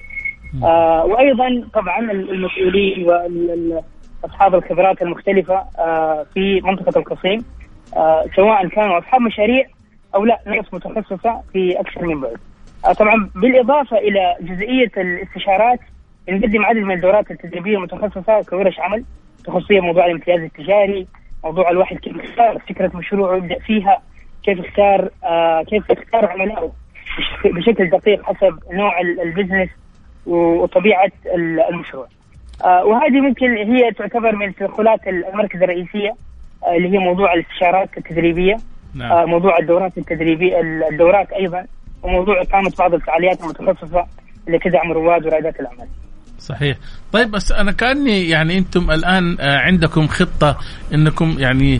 وأيضا 1.06 1.64
طبعا 1.74 2.12
المسؤولين 2.12 3.08
أصحاب 4.26 4.56
الخبرات 4.56 5.02
المختلفة 5.02 5.64
آه، 5.80 6.26
في 6.34 6.62
منطقة 6.62 7.00
القصيم 7.00 7.46
آه، 7.96 8.26
سواء 8.36 8.68
كانوا 8.68 9.00
أصحاب 9.00 9.22
مشاريع 9.22 9.66
أو 10.16 10.26
لا 10.26 10.40
ناس 10.46 10.74
متخصصة 10.74 11.42
في 11.54 11.80
أكثر 11.80 12.06
من 12.06 12.22
بعد. 12.22 12.38
آه، 12.86 12.94
طبعا 12.94 13.30
بالإضافة 13.36 13.98
إلى 13.98 14.36
جزئية 14.42 14.92
الاستشارات 14.98 15.80
نقدم 16.30 16.66
عدد 16.66 16.78
من 16.80 16.96
الدورات 16.96 17.32
التدريبية 17.32 17.78
المتخصصة 17.78 18.42
كورش 18.42 18.80
عمل 18.80 19.04
تخصصية 19.46 19.80
موضوع 19.80 20.06
الامتياز 20.06 20.40
التجاري 20.40 21.08
موضوع 21.44 21.70
الواحد 21.70 21.98
كيف 21.98 22.16
يختار 22.24 22.60
فكرة 22.60 22.92
مشروعه 22.98 23.36
يبدأ 23.38 23.60
فيها 23.60 24.02
كيف 24.44 24.60
يختار 24.60 25.10
كيف 25.70 25.90
يختار 25.90 26.26
عملائه 26.26 26.72
بش- 27.18 27.52
بشكل 27.52 27.90
دقيق 27.90 28.24
حسب 28.24 28.60
نوع 28.72 29.02
ال- 29.02 29.22
البزنس 29.22 29.70
وطبيعة 30.26 31.12
ال- 31.36 31.60
المشروع. 31.60 32.08
آه 32.66 32.86
وهذه 32.86 33.22
ممكن 33.22 33.58
هي 33.58 33.92
تعتبر 33.92 34.36
من 34.36 34.56
تدخلات 34.56 35.00
المركز 35.08 35.64
الرئيسية 35.64 36.10
آه 36.64 36.76
اللي 36.78 36.90
هي 36.94 36.98
موضوع 36.98 37.34
الاستشارات 37.34 37.90
التدريبية 37.98 38.56
نعم. 38.96 39.12
آه 39.12 39.26
موضوع 39.26 39.58
الدورات 39.60 39.98
التدريبيه 39.98 40.62
الدورات 40.92 41.32
أيضا 41.32 41.66
وموضوع 42.04 42.42
إقامة 42.42 42.72
بعض 42.80 42.94
الفعاليات 42.94 43.42
المتخصصة 43.44 44.06
اللي 44.48 44.60
تدعم 44.60 44.92
رواد 44.92 45.26
ورائدات 45.26 45.60
الأعمال. 45.60 45.88
صحيح 46.40 46.78
طيب 47.12 47.32
بس 47.32 47.52
أنا 47.52 47.72
كأني 47.72 48.30
يعني 48.30 48.58
أنتم 48.58 48.92
الآن 48.92 49.38
عندكم 49.40 50.08
خطة 50.08 50.58
إنكم 50.94 51.36
يعني 51.40 51.80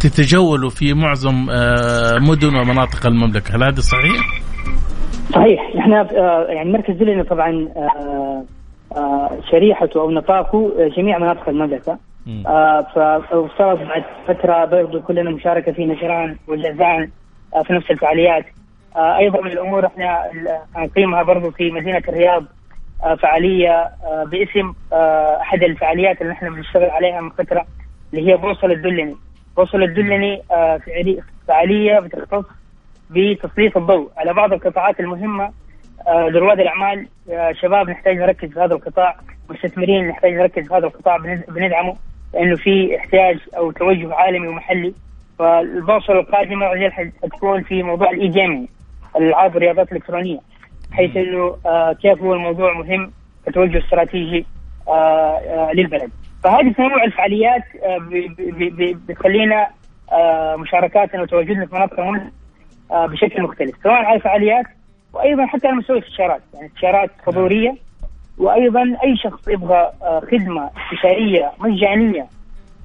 تتجولوا 0.00 0.70
في 0.70 0.94
معظم 0.94 1.46
مدن 2.28 2.56
ومناطق 2.56 3.06
المملكة 3.06 3.56
هل 3.56 3.64
هذا 3.64 3.80
صحيح 3.80 4.44
صحيح 5.34 5.60
آه، 6.16 6.46
يعني 6.48 6.72
مركز 6.72 6.94
دلنا 6.94 7.22
طبعا 7.22 7.68
شريحته 9.50 10.00
أو 10.00 10.10
نطاقه 10.10 10.88
جميع 10.96 11.18
مناطق 11.18 11.48
المملكة. 11.48 11.98
مم. 12.26 12.42
آه، 12.46 12.80
ف- 12.80 13.32
وصارت 13.34 13.80
بعد 13.88 14.04
فترة 14.28 14.64
برضو 14.64 15.00
كلنا 15.00 15.30
مشاركة 15.30 15.72
في 15.72 15.86
نجران 15.86 16.36
وجازان 16.48 17.10
آه، 17.54 17.62
في 17.62 17.72
نفس 17.72 17.90
الفعاليات. 17.90 18.44
آه، 18.96 19.16
أيضا 19.16 19.40
من 19.40 19.50
الأمور 19.50 19.86
إحنا 19.86 20.24
هنقيمها 20.76 21.22
برضو 21.22 21.50
في 21.50 21.70
مدينة 21.70 22.02
الرياض 22.08 22.44
فعالية 23.22 23.90
باسم 24.26 24.72
أحد 25.40 25.62
الفعاليات 25.62 26.20
اللي 26.22 26.32
نحن 26.32 26.54
بنشتغل 26.54 26.90
عليها 26.90 27.20
من 27.20 27.30
فترة 27.30 27.66
اللي 28.14 28.32
هي 28.32 28.36
بوصل 28.36 28.70
الدلني. 28.72 29.16
بوصل 29.56 29.82
الدلني 29.82 30.42
فعالي- 30.86 31.22
فعالية 31.48 31.98
بتختص 31.98 32.44
بتسليط 33.10 33.76
الضوء. 33.76 34.10
على 34.16 34.32
بعض 34.32 34.52
القطاعات 34.52 35.00
المهمة 35.00 35.50
لرواد 36.28 36.60
الأعمال 36.60 37.06
آه، 37.32 37.52
شباب 37.52 37.90
نحتاج 37.90 38.16
نركز 38.16 38.48
في 38.52 38.60
هذا 38.60 38.74
القطاع 38.74 39.16
مستثمرين 39.50 40.08
نحتاج 40.08 40.32
نركز 40.34 40.68
في 40.68 40.74
هذا 40.74 40.86
القطاع 40.86 41.16
بند- 41.16 41.44
بندعمه 41.48 41.96
لأنه 42.34 42.56
في 42.56 42.96
احتياج 42.96 43.38
أو 43.56 43.70
توجه 43.70 44.14
عالمي 44.14 44.48
ومحلي. 44.48 44.94
فالبوصلة 45.38 46.20
القادمة 46.20 46.66
رجال 46.66 46.92
حتكون 46.92 47.62
في 47.62 47.82
موضوع 47.82 48.10
ال 48.10 48.28
e-gaming 48.28 48.68
الألعاب 49.16 49.54
والرياضات 49.54 49.92
الإلكترونية 49.92 50.38
حيث 50.92 51.16
إنه 51.16 51.56
آه، 51.66 51.92
كيف 51.92 52.22
هو 52.22 52.34
الموضوع 52.34 52.72
مهم 52.72 53.10
كتوجه 53.46 53.78
استراتيجي 53.78 54.46
آه، 54.88 54.90
آه، 55.38 55.72
للبلد. 55.74 56.10
فهذه 56.44 56.72
تنوع 56.72 57.04
الفعاليات 57.04 57.62
آه، 57.82 57.98
بتخلينا 59.08 59.66
آه، 60.12 60.56
مشاركاتنا 60.56 61.22
وتواجدنا 61.22 61.66
في 61.66 61.74
مناطق 61.74 62.00
آه، 62.90 63.06
بشكل 63.06 63.42
مختلف. 63.42 63.76
سواء 63.82 63.94
على 63.94 64.16
الفعاليات 64.16 64.64
وأيضا 65.14 65.46
حتى 65.46 65.66
على 65.66 65.76
مستوى 65.76 65.98
الاستشارات 65.98 66.42
يعني 66.54 66.66
استشارات 66.66 67.10
حضورية 67.26 67.74
وأيضا 68.38 68.82
أي 68.82 69.16
شخص 69.16 69.48
يبغى 69.48 69.92
آه، 70.02 70.20
خدمة 70.20 70.70
استشارية 70.80 71.52
مجانية 71.60 72.26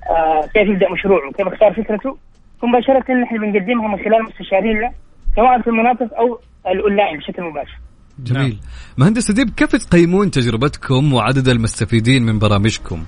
آه، 0.10 0.42
كيف 0.54 0.68
يبدأ 0.70 0.92
مشروعه 0.92 1.32
كيف 1.32 1.48
يختار 1.48 1.74
فكرته 1.74 2.18
مباشره 2.64 3.14
نحن 3.14 3.38
بنقدمها 3.38 3.88
من 3.88 3.98
خلال 3.98 4.24
مستشارينا 4.24 4.92
سواء 5.36 5.62
في 5.62 5.68
المناطق 5.68 6.18
أو 6.18 6.40
الأونلاين 6.68 7.18
بشكل 7.18 7.44
مباشر. 7.44 7.80
جميل. 8.24 8.58
مهندس 8.98 9.30
أديب 9.30 9.50
كيف 9.50 9.76
تقيمون 9.76 10.32
تجربتكم 10.32 11.14
وعدد 11.14 11.48
المستفيدين 11.48 12.24
من 12.24 12.40
برامجكم؟ 12.40 13.04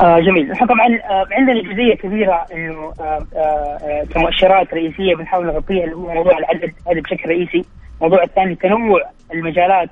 آه 0.00 0.18
جميل. 0.20 0.50
نحن 0.50 0.66
طبعا 0.66 0.86
آه 1.04 1.26
عندنا 1.32 1.62
جزئية 1.62 1.94
كبيرة 1.94 2.46
إنه 2.52 2.92
آه 3.00 3.26
آه 3.36 4.04
كمؤشرات 4.14 4.74
رئيسية 4.74 5.14
بنحاول 5.14 5.46
نغطيها 5.46 5.84
اللي 5.84 5.96
هو 5.96 6.14
موضوع 6.14 6.38
العدد 6.38 6.72
هذا 6.90 7.00
بشكل 7.00 7.28
رئيسي، 7.28 7.64
الموضوع 7.96 8.22
الثاني 8.22 8.54
تنوع 8.54 9.00
المجالات 9.32 9.90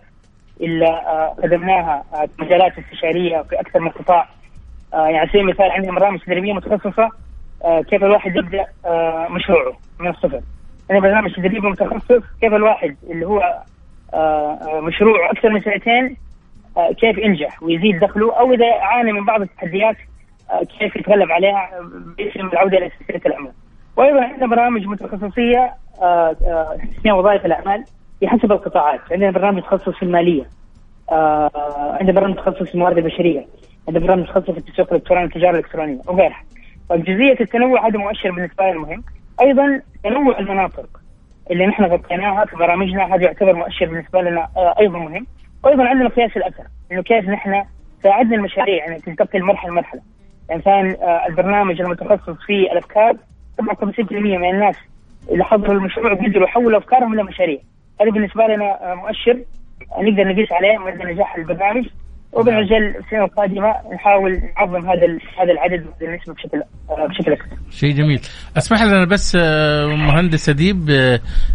اللي 0.61 0.87
قدمناها 1.43 2.05
مجالات 2.38 2.73
استشارية 2.79 3.43
في 3.43 3.61
أكثر 3.61 3.81
من 3.81 3.88
قطاع. 3.88 4.29
يعني 4.93 5.19
على 5.19 5.29
سبيل 5.29 5.40
المثال 5.40 5.71
عندنا 5.71 5.93
برامج 5.93 6.21
تدريبية 6.21 6.53
متخصصة 6.53 7.09
كيف 7.90 8.05
الواحد 8.05 8.37
يبدأ 8.37 8.67
مشروعه 9.31 9.73
من 10.01 10.09
الصفر. 10.09 10.40
عندنا 10.90 11.01
برنامج 11.09 11.35
تدريبي 11.35 11.69
متخصص 11.69 12.23
كيف 12.40 12.55
الواحد 12.55 12.97
اللي 13.11 13.27
هو 13.27 13.62
مشروعه 14.83 15.31
أكثر 15.31 15.51
من 15.51 15.61
سنتين 15.61 16.17
كيف 17.01 17.19
ينجح 17.19 17.63
ويزيد 17.63 18.01
دخله 18.01 18.39
أو 18.41 18.53
إذا 18.53 18.75
عانى 18.75 19.13
من 19.13 19.25
بعض 19.25 19.41
التحديات 19.41 19.97
آه، 20.51 20.65
كيف 20.79 20.97
يتغلب 20.97 21.33
عليها 21.33 21.71
باسم 22.19 22.41
العودة 22.47 22.79
إلى 22.79 22.91
سلسلة 22.99 23.21
العمل. 23.27 23.53
وأيضا 23.97 24.25
عندنا 24.25 24.47
برامج 24.47 24.87
متخصصية 24.87 25.75
آه، 26.03 26.37
آه، 26.47 26.79
اسمها 26.99 27.15
وظائف 27.15 27.47
الأعمال 27.47 27.85
بحسب 28.23 28.53
القطاعات، 28.53 29.01
عندنا 29.11 29.31
برنامج 29.31 29.57
متخصص 29.57 29.89
في 29.95 30.03
المالية. 30.03 30.45
آه، 31.13 31.51
عندنا 32.01 32.13
برنامج 32.13 32.35
متخصص 32.35 32.63
في 32.63 32.75
الموارد 32.75 32.99
البشرية، 32.99 33.47
عندنا 33.89 34.07
برنامج 34.07 34.23
متخصص 34.23 34.51
في 34.51 34.59
التسويق 34.59 34.93
الإلكتروني 34.93 35.23
والتجاره 35.23 35.51
الإلكترونية 35.51 36.01
وغيرها. 36.07 36.43
فجزئيه 36.91 37.41
التنوع 37.41 37.89
هذا 37.89 37.99
مؤشر 37.99 38.31
بالنسبة 38.31 38.65
لنا 38.65 38.79
مهم. 38.79 39.05
أيضا 39.41 39.81
تنوع 40.05 40.39
المناطق 40.39 40.87
اللي 41.51 41.67
نحن 41.67 41.85
غطيناها 41.85 42.45
في 42.45 42.57
برامجنا 42.57 43.15
هذا 43.15 43.25
يعتبر 43.25 43.53
مؤشر 43.53 43.87
بالنسبة 43.87 44.21
لنا 44.23 44.49
آه، 44.57 44.75
أيضا 44.81 44.99
مهم. 44.99 45.27
وأيضا 45.64 45.85
عندنا 45.85 46.09
قياس 46.09 46.37
الاثر 46.37 46.64
إنه 46.92 47.03
كيف 47.03 47.29
نحن 47.29 47.64
ساعدنا 48.03 48.37
المشاريع 48.37 48.77
يعني 48.77 49.00
تنتقل 49.00 49.42
مرحله 49.42 49.72
مرحلة. 49.72 50.00
يعني 50.48 50.62
كان 50.62 50.90
آه، 50.90 51.27
البرنامج 51.29 51.81
المتخصص 51.81 52.37
في 52.46 52.72
الأفكار 52.72 53.16
57% 53.61 54.38
من 54.38 54.50
الناس 54.50 54.77
اللي 55.31 55.44
حضروا 55.44 55.74
المشروع 55.74 56.14
قدروا 56.14 56.44
يحولوا 56.44 56.79
أفكارهم 56.79 57.14
إلى 57.14 57.22
مشاريع. 57.22 57.59
هذا 58.00 58.11
بالنسبة 58.11 58.46
لنا 58.46 58.92
آه، 58.92 58.94
مؤشر 58.94 59.44
آه، 59.92 60.03
نقدر 60.03 60.33
نقيس 60.33 60.53
عليه 60.53 60.79
مدى 60.79 61.12
نجاح 61.12 61.37
البرنامج. 61.37 61.85
وبنعجل 62.33 62.96
السنة 62.96 63.24
القادمة 63.24 63.74
نحاول 63.94 64.42
نعظم 64.57 64.90
هذا 64.90 65.18
هذا 65.38 65.53
العدد 65.53 65.87
وهذه 65.87 66.11
النسبة 66.11 66.35
بشكل 66.35 66.62
بشكل 67.09 67.33
أكثر. 67.33 67.57
شيء 67.70 67.90
جميل. 67.90 68.20
اسمح 68.57 68.83
لنا 68.83 69.05
بس 69.05 69.37
مهندس 69.87 70.48
اديب 70.48 70.90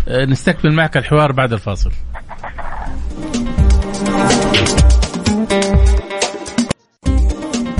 نستكمل 0.07 0.73
معك 0.73 0.97
الحوار 0.97 1.31
بعد 1.31 1.53
الفاصل. 1.53 1.91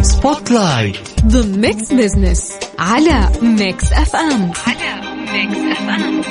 Spotlight 0.01 0.97
ضمن 1.25 1.61
Mix 1.62 1.93
Business 1.93 2.51
على 2.79 3.29
Mix 3.41 3.93
FM 3.93 4.51
على 4.67 5.01
Mix 5.33 5.57
FM 5.57 6.21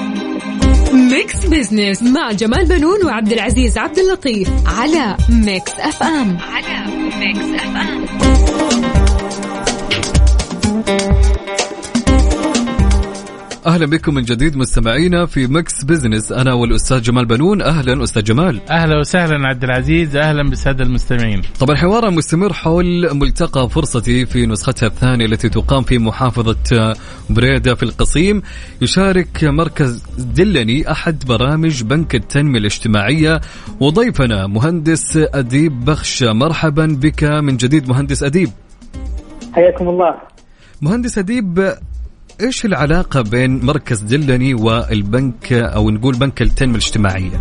Mix 1.11 1.47
Business 1.47 2.03
مع 2.03 2.33
جمال 2.33 2.67
بنون 2.67 3.07
وعبد 3.07 3.33
العزيز 3.33 3.79
عبد 3.79 3.99
اللطيف. 3.99 4.49
على 4.79 5.17
Mix 5.29 5.73
FM 5.79 6.39
على 6.39 6.93
Mix 7.19 7.63
FM 7.63 8.05
أهلا 13.69 13.87
بكم 13.87 14.15
من 14.15 14.23
جديد 14.23 14.57
مستمعينا 14.57 15.27
في 15.27 15.47
Mix 15.47 15.85
Business. 15.85 16.33
أنا 16.33 16.53
والأستاذ 16.53 17.03
جمال 17.03 17.27
بنون. 17.27 17.63
أهلا 17.63 18.03
أستاذ 18.03 18.23
جمال. 18.23 18.61
أهلا 18.71 18.99
وسهلا 18.99 19.49
عبد 19.49 19.65
العزيز. 19.65 20.17
أهلا 20.17 20.51
بالساده 20.51 20.85
المستمعين. 20.85 21.43
طبعا 21.61 21.77
حوارنا 21.77 22.11
مستمر 22.11 22.53
حول 22.53 23.15
ملتقى 23.15 23.69
فرصتي 23.69 24.27
في 24.27 24.47
نسختها 24.47 24.87
الثانية 24.87 25.27
التي 25.27 25.49
تقام 25.49 25.83
في 25.83 25.99
محافظة 25.99 26.97
بريدة 27.31 27.75
في 27.75 27.83
القصيم. 27.83 28.43
يشارك 28.81 29.45
مركز 29.45 30.05
دلني 30.19 30.91
أحد 30.91 31.25
برامج 31.27 31.83
بنك 31.83 32.15
التنمية 32.15 32.59
الاجتماعية. 32.59 33.41
وضيفنا 33.81 34.47
مهندس 34.47 35.17
أديب 35.17 35.85
بخش. 35.85 36.23
مرحبا 36.23 36.87
بك 36.87 37.25
من 37.25 37.57
جديد 37.57 37.89
مهندس 37.89 38.23
أديب. 38.23 38.51
حياكم 39.53 39.89
الله. 39.89 40.15
مهندس 40.83 41.19
أديب 41.19 41.75
إيش 42.41 42.65
العلاقة 42.65 43.23
بين 43.31 43.67
مركز 43.67 44.03
دلني 44.03 44.55
والبنك 44.55 45.53
أو 45.53 45.91
نقول 45.91 46.15
بنك 46.19 46.43
التنمية 46.43 46.75
الاجتماعية؟ 46.75 47.39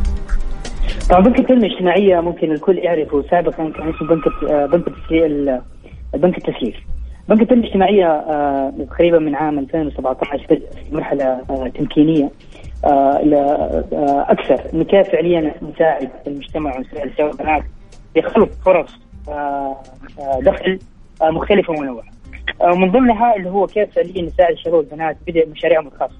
طبعا 1.09 1.21
بنك 1.21 1.39
التنمية 1.39 1.67
الاجتماعية 1.67 2.21
ممكن 2.21 2.51
الكل 2.51 2.77
يعرفه 2.77 3.23
سابقا 3.31 3.69
كان 3.69 3.89
اسمه 3.89 4.07
بنك 4.07 4.51
آه، 4.51 4.65
بنك 4.65 4.87
التسليف 4.87 5.61
بنك 6.13 6.37
التسليف. 6.37 6.75
بنك 7.29 7.41
التنمية 7.41 7.63
الاجتماعية 7.63 8.05
آه، 8.05 8.73
تقريبا 8.89 9.19
من 9.19 9.35
عام 9.35 9.59
2017 9.59 10.45
بدأ 10.49 10.69
في 10.69 10.95
مرحلة 10.95 11.25
آه، 11.25 11.71
تمكينية 11.75 12.31
أكثر 14.29 14.61
انه 14.73 14.83
كيف 14.83 15.09
فعليا 15.09 15.53
نساعد 15.61 16.09
المجتمع 16.27 16.77
ونساعد 16.77 17.07
الشباب 17.07 17.63
بخلق 18.15 18.49
فرص 18.65 18.91
دخل 20.41 20.79
مختلفة 21.21 21.73
ومنوعه. 21.73 22.16
آه، 22.61 22.71
ومن 22.73 22.91
ضمنها 22.91 23.35
اللي 23.35 23.49
هو 23.49 23.67
كيف 23.67 23.95
فعليا 23.95 24.21
نساعد 24.21 24.51
الشباب 24.51 24.73
والبنات 24.73 25.17
بدء 25.27 25.49
مشاريعهم 25.49 25.87
الخاصه. 25.87 26.13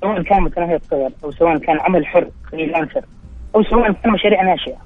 سواء 0.00 0.22
كان 0.22 0.42
متناهي 0.42 0.74
الصغر 0.76 1.10
أو 1.24 1.30
سواء 1.32 1.58
كان 1.58 1.80
عمل 1.80 2.06
حر 2.06 2.28
فريلانسر 2.52 3.04
أو 3.54 3.62
سواء 3.62 3.92
كان 3.92 4.12
مشاريع 4.12 4.42
ناشئة 4.42 4.76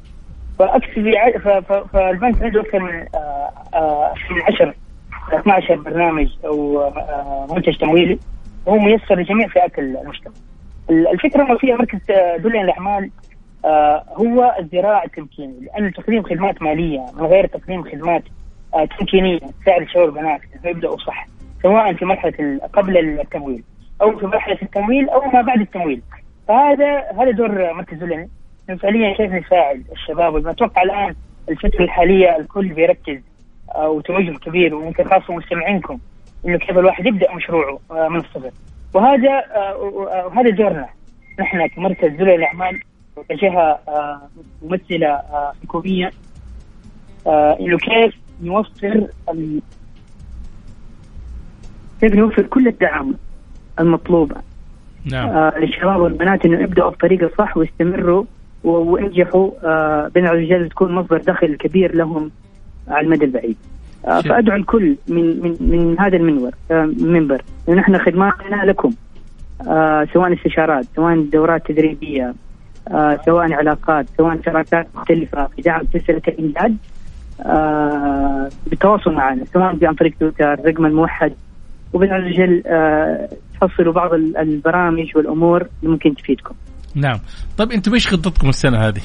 فاكثر 0.59 0.92
في 0.92 1.16
ع- 1.18 1.38
ف- 1.38 1.48
ف- 1.72 1.92
فالبنك 1.92 2.42
عنده 2.42 2.61
أكثر 2.61 2.78
من 2.78 3.07
آه، 3.14 3.50
آه، 3.74 4.14
من 4.31 4.42
عشر 4.42 4.74
12 5.35 5.74
برنامج 5.76 6.28
أو 6.44 6.81
آه، 6.81 7.46
منتج 7.50 7.76
تمويلي 7.76 8.18
وهو 8.66 8.78
ميسر 8.78 9.14
لجميع 9.18 9.48
فئات 9.48 9.78
المجتمع. 9.78 10.33
الفكرة 10.90 11.42
إنه 11.42 11.59
فيها 11.59 11.76
مركز 11.76 11.98
دولي 12.42 12.61
الأعمال 12.61 13.11
هو 14.16 14.57
الزراعة 14.61 15.05
التمكيني 15.05 15.55
لأن 15.61 15.92
تقديم 15.92 16.22
خدمات 16.22 16.62
مالية 16.62 17.07
من 17.16 17.26
غير 17.26 17.46
تقديم 17.46 17.85
خدمات 17.85 18.22
تمكينية 18.98 19.38
تساعد 19.62 19.82
الشباب 19.82 20.04
والبنات 20.04 20.40
يبدأوا 20.64 20.96
صح 20.96 21.26
سواء 21.62 21.92
في 21.94 22.04
مرحلة 22.04 22.61
قبل 22.72 22.98
التمويل 22.98 23.62
أو 24.02 24.18
في 24.18 24.26
مرحلة 24.26 24.58
التمويل 24.62 25.08
أو 25.08 25.30
ما 25.30 25.42
بعد 25.42 25.61
التمويل. 25.61 26.02
فهذا 26.48 27.04
هذا 27.18 27.30
دور 27.30 27.72
مركز 27.72 27.98
دولي 27.98 28.28
فعليا 28.82 29.14
كيف 29.14 29.32
نساعد 29.32 29.85
الشباب 29.92 30.46
أتوقع 30.46 30.82
الآن 30.82 31.14
الفترة 31.48 31.85
الحالية 31.85 32.37
الكل 32.37 32.68
بيركز 32.68 33.20
آه، 33.74 33.88
وتوجه 33.88 34.38
كبير 34.38 34.74
ويمكن 34.74 35.04
خاصة 35.04 35.35
مستمعينكم 35.35 35.98
إنه 36.46 36.58
كيف 36.58 36.78
الواحد 36.78 37.06
يبدأ 37.06 37.35
مشروعه 37.35 37.78
آه، 37.90 38.08
من 38.08 38.16
الصفر. 38.16 38.50
وهذا 38.94 39.44
وهذا 40.26 40.48
آه، 40.48 40.52
دورنا. 40.52 40.88
نحن 41.40 41.66
كمركز 41.66 42.08
ذوي 42.08 42.35
الأعمال 42.35 42.80
كجهه 43.28 43.80
ممثلة 44.62 45.22
حكومية 45.62 46.11
إنه 47.61 47.78
كيف 47.78 48.14
نوفر 48.42 49.07
كيف 52.00 52.14
نوفر 52.14 52.42
كل 52.42 52.68
الدعم 52.68 53.14
المطلوبة. 53.81 54.37
نعم. 55.05 55.52
للشباب 55.59 56.00
والبنات 56.00 56.44
إنه 56.44 56.61
يبدأوا 56.61 56.90
الطريق 56.90 57.22
الصح 57.22 57.57
ويستمروا 57.57 58.24
وينجحوا. 58.64 59.50
آه 59.64 60.09
بين 60.09 60.26
الرجال 60.26 60.68
تكون 60.68 60.92
مصدر 60.92 61.16
دخل 61.16 61.57
كبير 61.57 61.94
لهم 61.94 62.31
على 62.88 63.07
المدى 63.07 63.24
البعيد. 63.24 63.57
آه 64.07 64.20
فأدعو 64.20 64.57
الكل 64.57 64.96
من 65.09 65.42
من 65.42 65.57
من 65.61 66.00
هذا 66.00 66.16
المنبر 66.16 66.55
آه 66.70 66.85
منبر. 67.00 67.42
نحن 67.68 67.98
خدماتنا 67.98 68.64
لكم. 68.64 68.92
آه 69.68 70.09
سواء 70.12 70.33
استشارات 70.33 70.85
سواء 70.96 71.22
دورات 71.22 71.66
تدريبية 71.66 72.35
آه 72.88 73.20
سواء 73.26 73.52
علاقات 73.52 74.07
سواء 74.16 74.40
شراكات 74.44 74.87
مختلفة 74.94 75.46
في 75.46 75.62
دعم 75.62 75.83
سلسلة 75.92 76.22
الامداد 76.28 76.70
آه 76.70 76.91
بالتواصل 78.66 79.12
معنا 79.12 79.44
سواء 79.44 79.64
عن 79.83 79.94
طريق 79.94 80.12
تويتر 80.20 80.52
الرقم 80.52 80.87
الموحد. 80.87 81.33
وبين 81.92 82.12
الرجال 82.12 82.66
آه 82.66 83.28
تحصلوا 83.61 83.92
بعض 83.92 84.14
البرامج 84.14 85.16
والأمور 85.16 85.61
اللي 85.61 85.92
ممكن 85.92 86.14
تفيدكم. 86.14 86.55
نعم. 86.94 87.18
طيب 87.59 87.72
أنتم 87.72 87.94
إيش 87.94 88.09
خطتكم 88.09 88.48
السنة 88.48 88.78
هذه؟ 88.78 89.02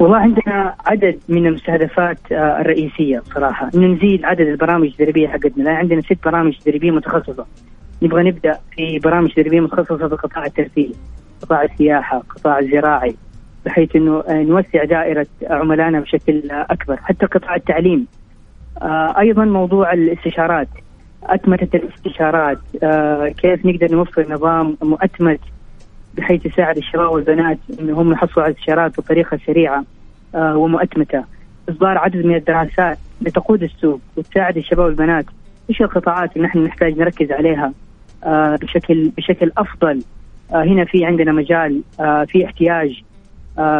والله 0.00 0.16
عندنا 0.16 0.74
عدد 0.86 1.18
من 1.28 1.46
المستهدفات 1.46 2.32
آه، 2.32 2.60
الرئيسية 2.60 3.22
صراحة. 3.34 3.70
إنه 3.74 3.86
نزيد 3.86 4.24
عدد 4.24 4.40
البرامج 4.40 4.86
التدريبية 4.86 5.28
حقتنا. 5.28 5.62
لأن 5.62 5.76
عندنا 5.76 6.00
ست 6.00 6.24
برامج 6.24 6.52
تدريبية 6.58 6.90
متخصصة. 6.90 7.46
نبغى 8.02 8.30
نبدأ 8.30 8.58
في 8.76 8.98
برامج 8.98 9.30
تدريبية 9.32 9.60
متخصصة 9.60 10.08
في 10.08 10.16
قطاع 10.16 10.46
الترفيه 10.46 10.90
قطاع 11.42 11.62
السياحة 11.62 12.18
قطاع 12.18 12.58
الزراعي 12.58 13.14
بحيث 13.66 13.96
إنه 13.96 14.20
آه، 14.28 14.42
نوسع 14.42 14.84
دائرة 14.84 15.26
عملائنا 15.50 16.00
بشكل 16.00 16.42
أكبر. 16.50 16.96
حتى 16.96 17.26
قطاع 17.26 17.54
التعليم 17.54 18.06
آه، 18.82 19.18
أيضا 19.18 19.44
موضوع 19.44 19.92
الاستشارات. 19.92 20.68
أتمتة 21.22 21.76
الاستشارات. 21.76 22.58
كيف 23.36 23.66
نقدر 23.66 23.92
نوفر 23.92 24.32
نظام 24.32 24.76
مؤتمت 24.82 25.40
بحيث 26.14 26.46
يساعد 26.46 26.76
الشباب 26.76 27.12
والبنات 27.12 27.58
انهم 27.80 28.12
يحصلوا 28.12 28.44
على 28.44 28.54
استشارات 28.54 29.00
بطريقة 29.00 29.38
سريعة 29.46 29.84
آه 30.34 30.56
ومؤتمتة. 30.56 31.24
إصدار 31.68 31.98
عدد 31.98 32.26
من 32.26 32.34
الدراسات 32.34 32.98
لتقود 33.20 33.62
السوق 33.62 34.00
وتساعد 34.16 34.56
الشباب 34.56 34.86
والبنات. 34.86 35.24
إيش 35.70 35.82
القطاعات 35.82 36.36
اللي 36.36 36.46
نحن 36.46 36.64
نحتاج 36.64 36.98
نركز 36.98 37.32
عليها؟ 37.32 37.72
آه 38.24 38.56
بشكل 38.56 39.08
بشكل 39.16 39.52
أفضل. 39.58 40.02
آه 40.52 40.62
هنا 40.64 40.84
في 40.84 41.04
عندنا 41.04 41.32
مجال 41.32 41.82
آه 42.00 42.24
في 42.24 42.44
احتياج 42.44 42.90
آه 42.90 43.11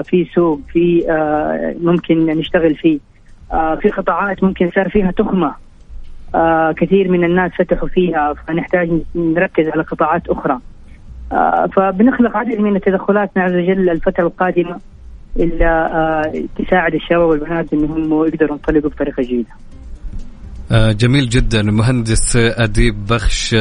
في 0.03 0.27
سوق 0.35 0.61
في 0.73 1.11
آه 1.11 1.75
ممكن 1.81 2.27
نشتغل 2.27 2.75
فيه. 2.75 2.99
آه 3.53 3.75
في 3.75 3.89
قطاعات 3.89 4.45
ممكن 4.45 4.71
صار 4.75 4.89
فيها 4.89 5.11
تخمة. 5.11 5.55
آه 6.35 6.73
كثير 6.73 7.11
من 7.11 7.25
الناس 7.25 7.53
فتحوا 7.59 7.89
فيها 7.89 8.35
فنحتاج 8.35 8.91
نركز 9.15 9.69
على 9.69 9.83
قطاعات 9.83 10.29
أخرى. 10.29 10.59
آه، 11.33 11.67
فبنخلق 11.67 12.37
عدد 12.37 12.59
من 12.61 12.77
التدخلات 12.77 13.31
عز 13.39 13.53
وجل 13.55 13.91
الفترة 13.91 14.27
القادمة 14.27 14.81
اللي 15.37 15.67
آه، 15.67 16.33
تساعد 16.59 16.95
الشباب 16.95 17.29
والبنات 17.29 17.73
إنهم 17.73 18.27
يقدروا 18.27 18.51
ينطلقوا 18.51 18.91
بطريقة 18.91 19.23
جيدة. 19.23 19.49
آه، 20.73 20.93
جميل 20.93 21.29
جدا. 21.29 21.63
مهندس 21.63 22.37
أديب 22.37 23.07
بخش. 23.07 23.57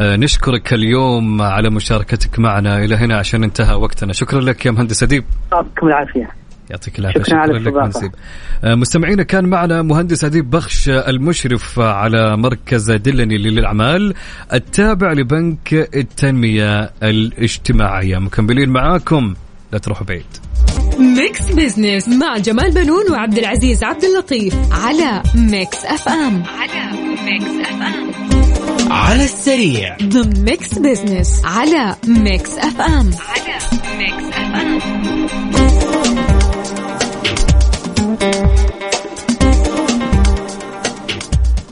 نشكرك 0.00 0.72
اليوم 0.72 1.42
على 1.42 1.70
مشاركتك 1.70 2.38
معنا. 2.38 2.84
إلى 2.84 2.96
هنا 2.96 3.18
عشان 3.18 3.44
انتهى 3.44 3.74
وقتنا. 3.74 4.12
شكرا 4.12 4.40
لك 4.40 4.66
يا 4.66 4.70
مهندس 4.70 5.02
أديب. 5.02 5.24
يعطيكم 5.52 5.86
العافية. 5.86 6.28
يعطيك 6.70 6.98
العافية. 6.98 7.22
شكرا, 7.22 7.46
شكرا 7.46 7.58
لك 7.58 7.74
منسيب 7.74 8.12
آه، 8.64 8.74
مستمعينا 8.74 9.22
كان 9.22 9.46
معنا 9.46 9.82
مهندس 9.82 10.24
أديب 10.24 10.50
بخش 10.50 10.88
المشرف 10.88 11.80
على 11.80 12.36
مركز 12.36 12.92
دلني 12.92 13.38
للأعمال 13.38 14.14
التابع 14.52 15.12
لبنك 15.12 15.74
التنمية 15.94 16.90
الاجتماعية. 17.02 18.18
مكملين 18.18 18.70
معاكم. 18.70 19.34
لا 19.72 19.78
تروحوا 19.78 20.06
بعيد. 20.06 20.47
Mix 20.98 21.42
Business 21.42 22.08
مع 22.08 22.38
جمال 22.38 22.70
بنون 22.70 23.10
وعبد 23.12 23.38
العزيز 23.38 23.84
عبد 23.84 24.04
اللطيف 24.04 24.54
على 24.72 25.22
Mix 25.34 25.84
FM 25.84 26.42
على 26.58 26.98
Mix 27.24 27.68
FM 27.68 28.10
على 28.92 29.24
السريع. 29.24 29.96
ضمن 30.02 30.44
Mix 30.44 30.78
Business 30.78 31.42
على 31.44 31.96
Mix 32.06 32.58
FM 32.58 33.10
على 33.28 33.58
Mix 33.98 34.24
FM 34.24 34.78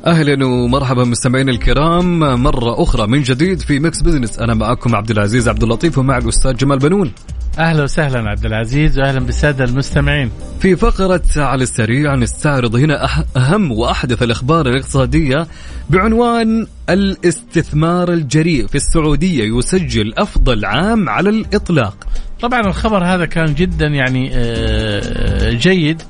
أهلا 0.07 0.47
ومرحبا 0.47 1.05
مستمعينا 1.05 1.53
الكرام 1.53 2.19
مرة 2.43 2.83
أخرى 2.83 3.07
من 3.07 3.23
جديد 3.23 3.61
في 3.61 3.81
Mix 3.81 4.03
Business 4.03 4.39
أنا 4.39 4.55
معكم 4.55 4.95
عبد 4.95 5.11
العزيز 5.11 5.49
عبد 5.49 5.63
اللطيف 5.63 5.99
ومع 5.99 6.19
الأستاذ 6.19 6.57
جمال 6.57 6.79
بنون 6.79 7.13
أهلا 7.59 7.83
وسهلا 7.83 8.31
عبد 8.31 8.47
العزيز 8.47 8.99
واهلا 8.99 9.21
بالساده 9.21 9.65
المستمعين. 9.65 10.31
في 10.61 10.77
فقرة 10.77 11.23
على 11.37 11.63
السريع 11.63 12.15
نستعرض 12.15 12.77
هنا 12.77 13.09
أهم 13.37 13.73
وأحدث 13.73 14.23
الأخبار 14.23 14.69
الاقتصادية 14.69 15.47
بعنوان 15.91 16.67
الاستثمار 16.91 18.13
الجريء 18.13 18.67
في 18.67 18.75
السعودية 18.75 19.59
يسجل 19.59 20.15
أفضل 20.19 20.65
عام 20.65 21.09
على 21.09 21.31
الإطلاق. 21.31 22.07
طبعا 22.41 22.61
الخبر 22.61 23.05
هذا 23.05 23.25
كان 23.25 23.55
جدا 23.55 23.87
يعني 23.87 24.31
آه، 24.35 25.51
جيد 25.51 26.03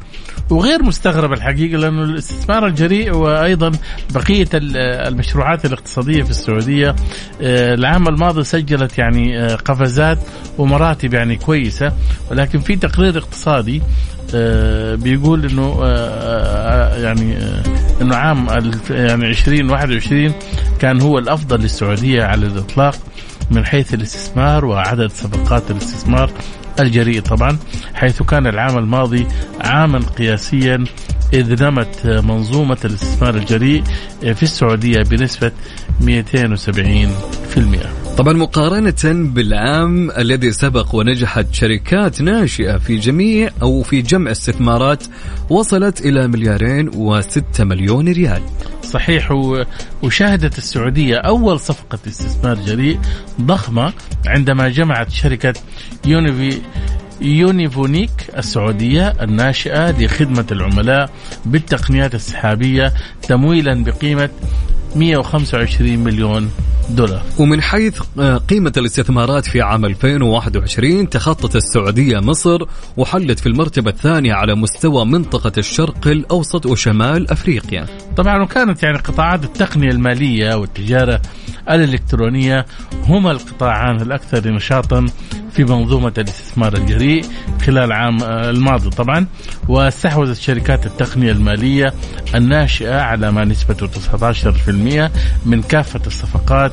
وغير 0.50 0.82
مستغرب 0.82 1.32
الحقيقة 1.32 1.78
لأنه 1.78 2.02
الاستثمار 2.02 2.66
الجريء 2.66 3.14
وأيضا 3.14 3.72
بقية 4.14 4.48
المشروعات 4.54 5.64
الاقتصادية 5.64 6.22
في 6.22 6.30
السعودية 6.30 6.96
آه، 7.42 7.74
العام 7.74 8.08
الماضي 8.08 8.44
سجلت 8.44 8.98
يعني 8.98 9.38
آه، 9.38 9.54
قفزات 9.54 10.18
ومراتب 10.58 11.14
يعني 11.14 11.36
كويسة 11.36 11.92
ولكن 12.30 12.58
في 12.58 12.76
تقرير 12.76 13.18
اقتصادي 13.18 13.82
آه، 14.34 14.94
بيقول 14.94 15.46
إنه 15.46 15.86
يعني 17.02 17.36
إنه 18.00 18.16
عام 18.16 18.46
يعني 18.90 19.28
2021 19.28 20.32
كان 20.78 21.00
هو 21.00 21.18
الأفضل 21.18 21.60
للسعودية 21.60 22.24
على 22.24 22.46
الإطلاق 22.46 22.94
من 23.50 23.64
حيث 23.64 23.94
الاستثمار 23.94 24.64
وعدد 24.64 25.10
صفقات 25.10 25.70
الاستثمار. 25.70 26.30
الجريء 26.80 27.20
طبعا 27.20 27.58
حيث 27.94 28.22
كان 28.22 28.46
العام 28.46 28.78
الماضي 28.78 29.26
عاما 29.60 29.98
قياسيا 29.98 30.84
إذ 31.32 31.64
نمت 31.64 32.06
منظومة 32.06 32.78
الاستثمار 32.84 33.34
الجريء 33.34 33.82
في 34.20 34.42
السعودية 34.42 35.02
بنسبة 35.02 35.52
270% 36.00 38.05
طبعا 38.16 38.32
مقارنة 38.32 39.32
بالعام 39.34 40.10
الذي 40.10 40.52
سبق 40.52 40.94
ونجحت 40.94 41.46
شركات 41.52 42.22
ناشئة 42.22 42.78
في 42.78 42.96
جميع 42.96 43.50
أو 43.62 43.82
في 43.82 44.02
جمع 44.02 44.30
استثمارات 44.30 45.04
وصلت 45.50 46.00
إلى 46.00 46.28
مليارين 46.28 46.90
وستة 46.94 47.64
مليون 47.64 48.08
ريال. 48.08 48.42
صحيح 48.82 49.30
وشهدت 50.02 50.58
السعودية 50.58 51.16
أول 51.16 51.60
صفقة 51.60 51.98
استثمار 52.06 52.54
جريء 52.54 52.98
ضخمة 53.40 53.92
عندما 54.26 54.68
جمعت 54.68 55.10
شركة 55.10 55.54
Unifi 56.06 56.60
Unifonic 57.20 58.10
السعودية 58.38 59.08
الناشئة 59.08 59.90
لخدمة 59.90 60.46
العملاء 60.52 61.10
بالتقنيات 61.44 62.14
السحابية 62.14 62.92
تمويلا 63.22 63.84
بقيمة 63.84 64.30
125 64.96 65.98
مليون 65.98 66.50
دولار. 66.90 67.22
ومن 67.38 67.62
حيث 67.62 68.00
آه، 68.18 68.36
قيمة 68.36 68.72
الاستثمارات 68.76 69.44
في 69.44 69.62
عام 69.62 69.84
2021 69.84 71.08
تخطت 71.08 71.56
السعودية 71.56 72.20
مصر 72.20 72.58
وحلت 72.96 73.40
في 73.40 73.46
المرتبة 73.46 73.90
الثانية 73.90 74.34
على 74.34 74.54
مستوى 74.54 75.04
منطقة 75.04 75.52
الشرق 75.58 76.06
الأوسط 76.06 76.66
وشمال 76.66 77.30
أفريقيا. 77.30 77.86
طبعا 78.16 78.42
وكانت 78.42 78.82
يعني 78.82 78.98
قطاعات 78.98 79.44
التقنية 79.44 79.90
المالية 79.90 80.54
والتجارة 80.54 81.20
الإلكترونية 81.70 82.66
هما 83.06 83.30
القطاعان 83.30 84.02
الأكثر 84.02 84.48
نشاطا 84.50 85.06
في 85.56 85.64
منظومة 85.64 86.12
الاستثمار 86.18 86.74
الجريء 86.74 87.24
خلال 87.66 87.78
العام 87.78 88.22
آه، 88.22 88.50
الماضي 88.50 88.90
طبعا 88.90 89.26
واستحوذت 89.68 90.36
شركات 90.36 90.86
التقنية 90.86 91.32
المالية 91.32 91.94
الناشئة 92.34 93.00
على 93.00 93.32
ما 93.32 93.44
نسبته 93.44 93.86
19% 93.86 95.10
من 95.46 95.62
كافة 95.62 96.00
الصفقات. 96.06 96.72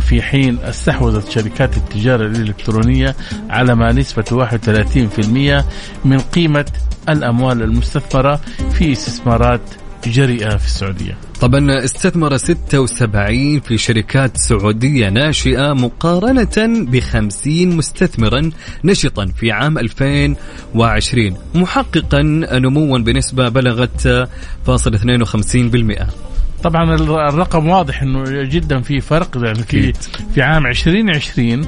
في 0.00 0.22
حين 0.22 0.58
استحوذت 0.58 1.30
شركات 1.30 1.76
التجارة 1.76 2.26
الإلكترونية 2.26 3.16
على 3.50 3.74
ما 3.74 3.92
نسبة 3.92 4.24
31% 4.24 5.64
من 6.04 6.18
قيمة 6.18 6.66
الأموال 7.08 7.62
المستثمرة 7.62 8.40
في 8.72 8.92
استثمارات 8.92 9.60
جريئة 10.06 10.56
في 10.56 10.66
السعودية. 10.66 11.29
طبعا 11.40 11.84
استثمر 11.84 12.36
76 12.36 13.60
في 13.60 13.78
شركات 13.78 14.36
سعودية 14.36 15.08
ناشئة 15.08 15.72
مقارنة 15.72 16.84
ب 16.90 17.00
50 17.00 17.76
مستثمرا 17.76 18.50
نشطا 18.84 19.26
في 19.26 19.52
عام 19.52 19.78
2020 19.78 21.36
محققا 21.54 22.22
نموا 22.58 22.98
بنسبة 22.98 23.48
بلغت 23.48 24.28
فاصل 24.66 24.98
52% 24.98 26.29
طبعا 26.64 26.94
الرقم 27.28 27.68
واضح 27.68 28.02
إنه 28.02 28.42
جدا 28.42 28.80
في 28.80 29.00
فرق 29.00 29.36
يعني 29.44 29.62
في 29.62 29.92
في 30.34 30.42
عام 30.42 30.66
2020 30.66 31.62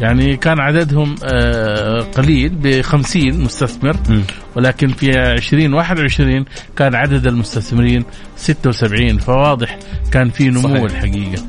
يعني 0.00 0.36
كان 0.36 0.60
عددهم 0.60 1.14
آه، 1.24 2.00
قليل 2.00 2.48
ب 2.48 2.80
50 2.80 3.40
مستثمر 3.40 3.96
ولكن 4.56 4.88
في 4.88 5.10
2021 5.10 6.44
كان 6.76 6.94
عدد 6.94 7.26
المستثمرين 7.26 8.04
76 8.36 9.18
فواضح 9.18 9.78
كان 10.12 10.30
في 10.30 10.48
نمو 10.48 10.60
صحيح. 10.62 10.82
الحقيقة. 10.82 11.42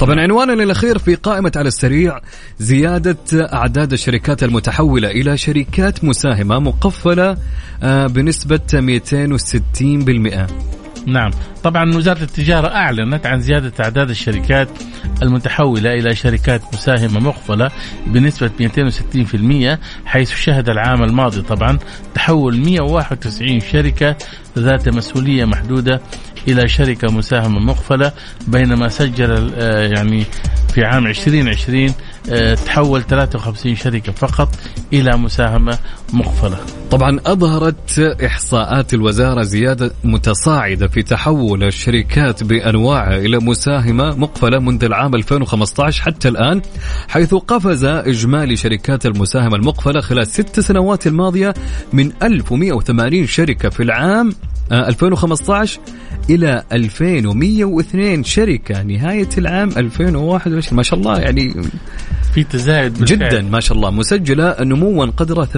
طبعا 0.00 0.20
عنواننا 0.20 0.62
الأخير 0.62 0.98
في 0.98 1.14
قائمة 1.14 1.52
على 1.56 1.68
السريع 1.68 2.20
زيادة 2.58 3.16
أعداد 3.52 3.92
الشركات 3.92 4.42
المتحولة 4.42 5.10
إلى 5.10 5.36
شركات 5.36 6.04
مساهمة 6.04 6.58
مقفلة 6.58 7.36
آه، 7.82 8.06
بنسبة 8.06 8.60
260% 8.74 10.81
نعم. 11.06 11.30
طبعا 11.62 11.96
وزارة 11.96 12.22
التجارة 12.22 12.68
أعلنت 12.68 13.26
عن 13.26 13.40
زيادة 13.40 13.72
أعداد 13.80 14.10
الشركات 14.10 14.68
المتحولة 15.22 15.92
إلى 15.92 16.14
شركات 16.14 16.62
مساهمة 16.74 17.20
مقفلة 17.20 17.70
بنسبة 18.06 18.50
260% 19.74 19.78
حيث 20.06 20.34
شهد 20.34 20.68
العام 20.68 21.02
الماضي 21.02 21.42
طبعا 21.42 21.78
تحول 22.14 22.60
191 22.60 23.60
شركة 23.60 24.16
ذات 24.58 24.88
مسؤولية 24.88 25.44
محدودة 25.44 26.00
إلى 26.48 26.68
شركة 26.68 27.12
مساهمة 27.12 27.58
مقفلة 27.58 28.12
بينما 28.48 28.88
سجل 28.88 29.52
آه، 29.56 29.88
يعني 29.88 30.24
في 30.74 30.84
عام 30.84 31.06
2020 31.06 31.88
آه، 31.88 31.92
تحول 32.66 33.02
53 33.02 33.76
شركة 33.76 34.12
فقط 34.12 34.48
إلى 34.92 35.16
مساهمة 35.16 35.78
مقفلة. 36.12 36.58
طبعا 36.90 37.20
أظهرت 37.26 37.98
إحصاءات 38.24 38.94
الوزارة 38.94 39.42
زيادة 39.42 39.92
متصاعدة 40.04 40.88
في 40.88 41.02
تحول 41.02 41.64
الشركات 41.64 42.44
بأنواعها 42.44 43.16
إلى 43.16 43.38
مساهمة 43.38 44.16
مقفلة 44.16 44.58
منذ 44.58 44.84
العام 44.84 45.14
2015 45.14 46.02
حتى 46.02 46.28
الآن 46.28 46.62
حيث 47.08 47.34
قفز 47.34 47.84
إجمالي 47.84 48.56
شركات 48.56 49.06
المساهمة 49.06 49.56
المقفلة 49.56 50.00
خلال 50.00 50.22
الست 50.22 50.60
سنوات 50.60 51.06
الماضية 51.06 51.54
من 51.92 52.12
1180 52.22 53.26
شركة 53.26 53.68
في 53.68 53.82
العام 53.82 54.32
2015 54.72 55.80
آه، 55.80 56.11
إلى 56.30 56.62
2102 56.72 58.24
شركة 58.24 58.82
نهاية 58.82 59.28
العام 59.38 59.68
2021 59.76 60.76
ما 60.76 60.82
شاء 60.82 60.98
الله 60.98 61.18
يعني 61.20 61.54
في 62.34 62.44
تزايد 62.44 62.98
بالفعل. 62.98 63.18
جدا 63.18 63.42
ما 63.42 63.60
شاء 63.60 63.76
الله. 63.76 63.90
مسجلة 63.90 64.56
نموا 64.60 65.06
قدرة 65.06 65.44
78% 65.44 65.48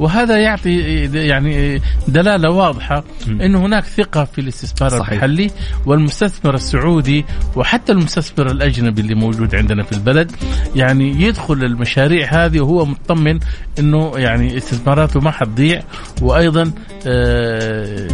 وهذا 0.00 0.36
يعطي 0.38 0.78
يعني 1.26 1.82
دلالة 2.08 2.50
واضحة 2.50 3.04
إنه 3.26 3.66
هناك 3.66 3.84
ثقة 3.84 4.24
في 4.24 4.40
الاستثمار 4.40 4.90
صحيح. 4.90 5.10
المحلي 5.12 5.50
والمستثمر 5.86 6.54
السعودي 6.54 7.24
وحتى 7.56 7.92
المستثمر 7.92 8.50
الأجنبي 8.50 9.00
اللي 9.00 9.14
موجود 9.14 9.54
عندنا 9.54 9.82
في 9.82 9.92
البلد. 9.92 10.32
يعني 10.76 11.22
يدخل 11.22 11.54
المشاريع 11.54 12.44
هذه 12.44 12.60
وهو 12.60 12.84
مطمن 12.84 13.38
إنه 13.78 14.12
يعني 14.16 14.56
استثماراته 14.56 15.20
ما 15.20 15.30
حتضيع. 15.30 15.82
وأيضا 16.22 16.72
آه 17.06 18.08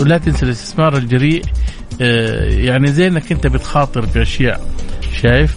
ولا 0.00 0.18
تنسى 0.18 0.46
الاستثمار 0.46 0.96
الجريء. 0.96 1.42
آه 2.00 2.44
يعني 2.44 2.86
زي 2.86 3.08
إنك 3.08 3.32
أنت 3.32 3.46
بتخاطر 3.46 4.06
بأشياء 4.14 4.60
شايف؟ 5.22 5.56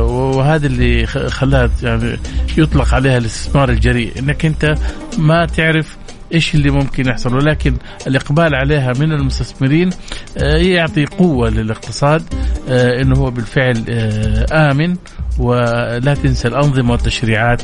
وهذا 0.00 0.66
اللي 0.66 1.06
خلاها 1.06 1.70
يعني 1.82 2.18
يطلق 2.58 2.94
عليها 2.94 3.18
الاستثمار 3.18 3.68
الجريء. 3.68 4.18
إنك 4.18 4.46
أنت 4.46 4.74
ما 5.18 5.46
تعرف 5.46 5.96
إيش 6.34 6.54
اللي 6.54 6.70
ممكن 6.70 7.08
يحصل 7.08 7.34
ولكن 7.34 7.76
الإقبال 8.06 8.54
عليها 8.54 8.92
من 8.92 9.12
المستثمرين 9.12 9.90
آه، 10.38 10.56
يعطي 10.56 11.04
قوة 11.06 11.50
للاقتصاد 11.50 12.22
آه، 12.68 13.02
إنه 13.02 13.16
هو 13.16 13.30
بالفعل 13.30 13.84
آمن 14.52 14.96
ولا 15.38 16.14
تنسى 16.14 16.48
الأنظمة 16.48 16.92
والتشريعات. 16.92 17.62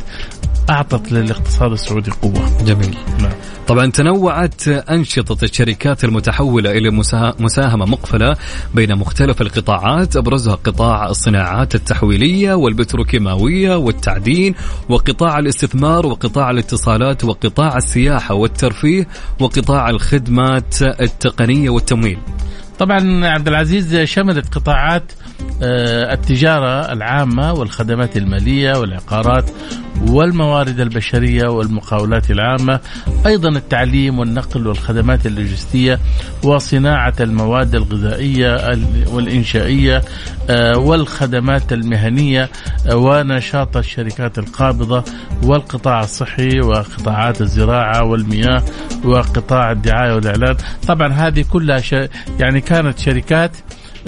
أعطت 0.70 1.12
للاقتصاد 1.12 1.72
السعودي 1.72 2.10
قوة. 2.10 2.64
جميل. 2.64 2.96
نعم. 3.20 3.32
طبعا 3.68 3.90
تنوعت 3.90 4.68
أنشطة 4.68 5.44
الشركات 5.44 6.04
المتحولة 6.04 6.70
إلى 6.70 6.90
مساهمة 7.38 7.86
مقفلة 7.86 8.36
بين 8.74 8.96
مختلف 8.96 9.40
القطاعات 9.40 10.16
أبرزها 10.16 10.54
قطاع 10.54 11.08
الصناعات 11.08 11.74
التحويلية 11.74 12.54
والبتروكيماوية 12.54 13.76
والتعدين 13.76 14.54
وقطاع 14.88 15.38
الاستثمار 15.38 16.06
وقطاع 16.06 16.50
الاتصالات 16.50 17.24
وقطاع 17.24 17.76
السياحة 17.76 18.34
والترفيه 18.34 19.08
وقطاع 19.40 19.90
الخدمات 19.90 20.82
التقنية 20.82 21.70
والتمويل 21.70 22.18
طبعا 22.80 23.26
عبد 23.26 23.48
العزيز 23.48 23.96
شملت 23.96 24.54
قطاعات 24.54 25.12
آه، 25.62 26.14
التجارة 26.14 26.92
العامة 26.92 27.52
والخدمات 27.52 28.16
المالية 28.16 28.78
والعقارات 28.78 29.50
والموارد 30.08 30.80
البشرية 30.80 31.48
والمقاولات 31.48 32.30
العامة 32.30 32.80
أيضا 33.26 33.48
التعليم 33.48 34.18
والنقل 34.18 34.66
والخدمات 34.66 35.26
اللوجستية 35.26 35.98
وصناعة 36.42 37.14
المواد 37.20 37.74
الغذائية 37.74 38.78
والإنشائية 39.12 40.02
آه، 40.50 40.78
والخدمات 40.78 41.72
المهنية 41.72 42.48
آه، 42.90 42.96
ونشاط 42.96 43.76
الشركات 43.76 44.38
القابضة 44.38 45.04
والقطاع 45.42 46.00
الصحي 46.00 46.60
وقطاعات 46.60 47.40
الزراعة 47.40 48.04
والمياه 48.04 48.62
وقطاع 49.04 49.72
الدعاية 49.72 50.14
والإعلان. 50.14 50.56
طبعا 50.88 51.12
هذه 51.12 51.44
كلها 51.50 51.80
يعني 52.38 52.60
كانت 52.70 52.98
شركات 52.98 53.50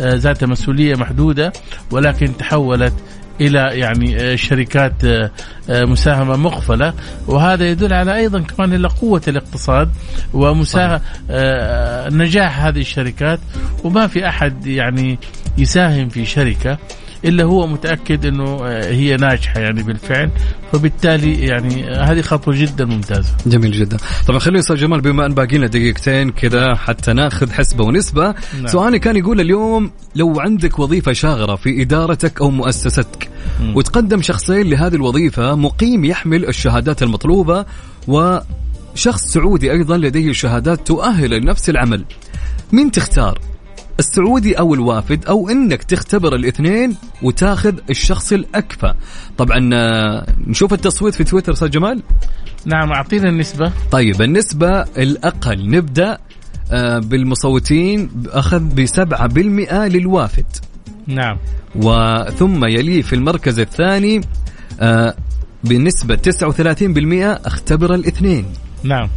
آه، 0.00 0.14
ذات 0.14 0.44
مسؤولية 0.44 0.94
محدودة 0.94 1.52
ولكن 1.90 2.36
تحولت 2.36 2.94
إلى 3.40 3.58
يعني 3.58 4.16
آه، 4.20 4.36
شركات 4.36 5.04
آه، 5.04 5.30
مساهمة 5.68 6.36
مغفله 6.36 6.94
وهذا 7.26 7.68
يدل 7.68 7.92
على 7.92 8.16
أيضا 8.16 8.40
كمان 8.40 8.74
إلى 8.74 8.88
قوة 8.88 9.22
الاقتصاد 9.28 9.90
ومساهمة 10.34 11.00
نجاح 12.08 12.64
هذه 12.64 12.80
الشركات. 12.80 13.40
وما 13.84 14.06
في 14.06 14.28
أحد 14.28 14.66
يعني 14.66 15.18
يساهم 15.58 16.08
في 16.08 16.26
شركة. 16.26 16.78
إلا 17.24 17.44
هو 17.44 17.66
متأكد 17.66 18.26
إنه 18.26 18.44
آه، 18.44 18.84
هي 18.92 19.16
ناجحة 19.16 19.60
يعني 19.60 19.82
بالفعل 19.82 20.30
فبالتالي 20.72 21.46
يعني 21.46 21.84
هذه 21.84 22.20
خطوة 22.20 22.54
جدا 22.56 22.84
ممتازة. 22.84 23.34
جميل 23.46 23.72
جدا. 23.72 23.96
طبعا 24.26 24.38
خلينا 24.38 24.58
أستاذ 24.58 24.76
جمال 24.76 25.00
بما 25.00 25.26
أن 25.26 25.34
باقي 25.34 25.58
لنا 25.58 25.66
دقيقتين 25.66 26.30
كذا 26.30 26.74
حتى 26.74 27.12
ناخذ 27.12 27.52
حسبة 27.52 27.84
ونسبة، 27.84 28.34
نعم. 28.54 28.66
سؤالي 28.66 28.98
كان 28.98 29.16
يقول 29.16 29.40
اليوم 29.40 29.90
لو 30.16 30.40
عندك 30.40 30.78
وظيفة 30.78 31.12
شاغرة 31.12 31.56
في 31.56 31.82
إدارتك 31.82 32.40
أو 32.40 32.50
مؤسستك 32.50 33.28
م. 33.60 33.76
وتقدم 33.76 34.22
شخصين 34.22 34.70
لهذه 34.70 34.94
الوظيفة 34.94 35.54
مقيم 35.54 36.04
يحمل 36.04 36.48
الشهادات 36.48 37.02
المطلوبة 37.02 37.64
وشخص 38.08 39.22
سعودي 39.22 39.72
أيضا 39.72 39.96
لديه 39.96 40.32
شهادات 40.32 40.86
تؤهل 40.86 41.30
لنفس 41.30 41.70
العمل. 41.70 42.04
مين 42.72 42.90
تختار؟ 42.90 43.51
السعودي 43.98 44.58
أو 44.58 44.74
الوافد 44.74 45.26
أو 45.26 45.48
إنك 45.48 45.82
تختبر 45.82 46.34
الاثنين 46.34 46.96
وتاخذ 47.22 47.74
الشخص 47.90 48.32
الاكفى 48.32 48.94
طبعا 49.38 49.70
آه، 49.74 50.26
نشوف 50.46 50.72
التصويت 50.72 51.14
في 51.14 51.24
تويتر 51.24 51.52
أستاذ 51.52 51.70
جمال. 51.70 52.02
نعم 52.64 52.92
أعطينا 52.92 53.28
النسبة. 53.28 53.72
طيب 53.90 54.22
النسبة 54.22 54.80
الأقل. 54.82 55.70
نبدأ 55.70 56.18
آه، 56.72 56.98
بالمصوتين 56.98 58.10
أخذ 58.28 58.60
بسبعة 58.60 59.26
بالمئة 59.26 59.86
للوافد. 59.86 60.46
نعم. 61.06 61.38
وثم 61.74 62.64
يليه 62.64 63.02
في 63.02 63.12
المركز 63.12 63.58
الثاني 63.58 64.20
آه، 64.80 65.14
بنسبة 65.64 66.14
39% 66.14 67.40
اختبر 67.46 67.94
الاثنين. 67.94 68.46
نعم. 68.82 69.08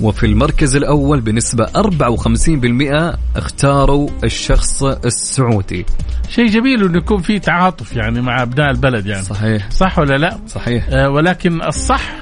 وفي 0.00 0.26
المركز 0.26 0.76
الأول 0.76 1.20
بنسبة 1.20 1.66
54% 1.66 3.16
اختاروا 3.36 4.08
الشخص 4.24 4.82
السعودي. 4.82 5.86
شيء 6.28 6.46
جميل 6.46 6.84
إنه 6.84 6.98
يكون 6.98 7.22
في 7.22 7.38
تعاطف 7.38 7.96
يعني 7.96 8.20
مع 8.20 8.42
أبناء 8.42 8.70
البلد 8.70 9.06
يعني. 9.06 9.22
صحيح. 9.24 9.70
صح 9.70 9.98
ولا 9.98 10.18
لا؟ 10.18 10.38
صحيح. 10.46 10.86
آه 10.90 11.10
ولكن 11.10 11.62
الصح 11.62 12.12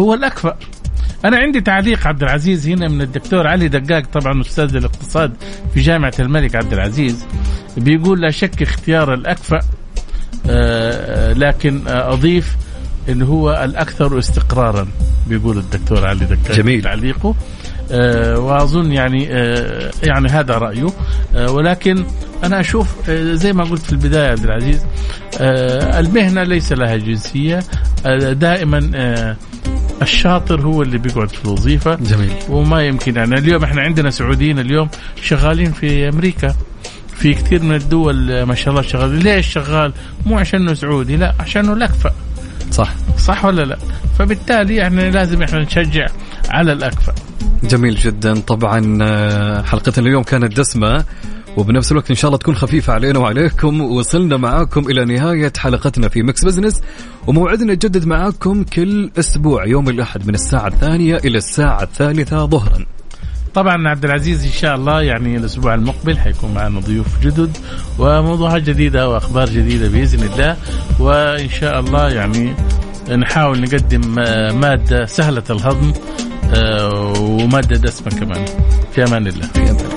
هو 0.00 0.14
الاكفأ 0.14 0.56
أنا 1.24 1.36
عندي 1.36 1.60
تعليق 1.60 2.06
عبد 2.06 2.22
العزيز 2.22 2.68
هنا 2.68 2.88
من 2.88 3.00
الدكتور 3.00 3.46
علي 3.46 3.68
دقاق 3.68 4.02
طبعا 4.12 4.40
أستاذ 4.40 4.76
الاقتصاد 4.76 5.32
في 5.74 5.80
جامعة 5.80 6.12
الملك 6.20 6.54
عبد 6.56 6.72
العزيز 6.72 7.26
بيقول 7.76 8.20
لا 8.20 8.30
شك 8.30 8.62
اختيار 8.62 9.14
الأكفأ 9.14 9.60
آه 10.46 11.32
لكن 11.32 11.88
آه 11.88 12.12
أضيف 12.12 12.56
انه 13.08 13.26
هو 13.26 13.64
الأكثر 13.64 14.18
استقرارا. 14.18 14.88
بيقول 15.28 15.58
الدكتور 15.58 16.06
علي 16.06 16.24
دقاق 16.24 16.56
جميل. 16.56 16.82
تعليقه. 16.82 17.34
آه 17.90 18.38
وأظن 18.38 18.92
يعني 18.92 19.28
آه 19.30 19.90
يعني 20.02 20.28
هذا 20.28 20.54
رأيه. 20.54 20.86
آه 21.34 21.50
ولكن 21.50 22.04
أنا 22.44 22.60
أشوف 22.60 23.10
زي 23.10 23.52
ما 23.52 23.64
قلت 23.64 23.82
في 23.82 23.92
البداية 23.92 24.30
عبد 24.30 24.44
العزيز 24.44 24.86
المهنة 26.00 26.42
ليس 26.42 26.72
لها 26.72 26.96
جنسية. 26.96 27.60
دائما 28.32 28.78
الشاطر 30.02 30.60
هو 30.60 30.82
اللي 30.82 30.98
بيقعد 30.98 31.28
في 31.28 31.44
الوظيفة. 31.44 31.94
جميل. 31.94 32.32
وما 32.48 32.82
يمكن 32.82 33.16
يعني 33.16 33.34
اليوم 33.34 33.64
إحنا 33.64 33.82
عندنا 33.82 34.10
سعوديين 34.10 34.58
اليوم 34.58 34.88
شغالين 35.22 35.72
في 35.72 36.08
أمريكا. 36.08 36.54
في 37.14 37.34
كثير 37.34 37.62
من 37.62 37.74
الدول 37.74 38.42
ما 38.42 38.54
شاء 38.54 38.70
الله 38.70 38.82
شغالين. 38.82 39.18
ليش 39.18 39.46
شغال؟ 39.46 39.92
مو 40.26 40.38
عشانه 40.38 40.74
سعودي 40.74 41.16
لا 41.16 41.34
عشانه 41.40 41.72
الاكفأ 41.72 42.12
صح. 42.76 42.94
صح 43.18 43.44
ولا 43.44 43.62
لا؟ 43.62 43.78
فبالتالي 44.18 44.74
يعني 44.76 45.10
لازم 45.10 45.42
إحنا 45.42 45.62
نشجع 45.62 46.06
على 46.48 46.72
الأكفأ. 46.72 47.14
جميل 47.64 47.94
جدا. 47.94 48.34
طبعا 48.34 48.98
آه، 49.02 49.62
حلقتنا 49.62 50.06
اليوم 50.06 50.22
كانت 50.22 50.56
دسمة 50.56 51.04
وبنفس 51.56 51.92
الوقت 51.92 52.10
إن 52.10 52.16
شاء 52.16 52.28
الله 52.28 52.38
تكون 52.38 52.54
خفيفة 52.54 52.92
علينا 52.92 53.18
وعليكم 53.18 53.80
وصلنا 53.80 54.36
معاكم 54.36 54.90
إلى 54.90 55.04
نهاية 55.04 55.52
حلقتنا 55.58 56.08
في 56.08 56.22
Mix 56.22 56.44
Business 56.44 56.80
وموعدنا 57.26 57.72
يتجدد 57.72 58.06
معاكم 58.06 58.62
كل 58.62 59.10
أسبوع 59.18 59.66
يوم 59.66 59.88
الأحد 59.88 60.26
من 60.26 60.34
الساعة 60.34 60.66
الثانية 60.66 61.16
إلى 61.16 61.38
الساعة 61.38 61.82
الثالثة 61.82 62.46
ظهرا. 62.46 62.86
طبعا 63.56 63.88
عبد 63.88 64.04
العزيز 64.04 64.44
إن 64.44 64.52
شاء 64.52 64.76
الله 64.76 65.02
يعني 65.02 65.36
الأسبوع 65.36 65.74
المقبل 65.74 66.18
حيكون 66.18 66.54
معنا 66.54 66.80
ضيوف 66.80 67.20
جدد 67.22 67.56
وموضوعات 67.98 68.62
جديدة 68.62 69.08
وأخبار 69.08 69.48
جديدة 69.48 69.88
بإذن 69.88 70.22
الله. 70.32 70.56
وإن 70.98 71.48
شاء 71.48 71.80
الله 71.80 72.08
يعني 72.08 72.54
نحاول 73.10 73.60
نقدم 73.60 74.18
آه، 74.18 74.52
مادة 74.52 75.06
سهلة 75.06 75.42
الهضم 75.50 75.92
آه، 76.54 77.12
ومادة 77.20 77.76
دسمة 77.76 78.20
كمان. 78.20 78.44
في 78.92 79.04
أمان 79.04 79.26
الله. 79.26 79.46
في 79.46 79.58
أمان 79.58 79.76
الله. 79.76 79.96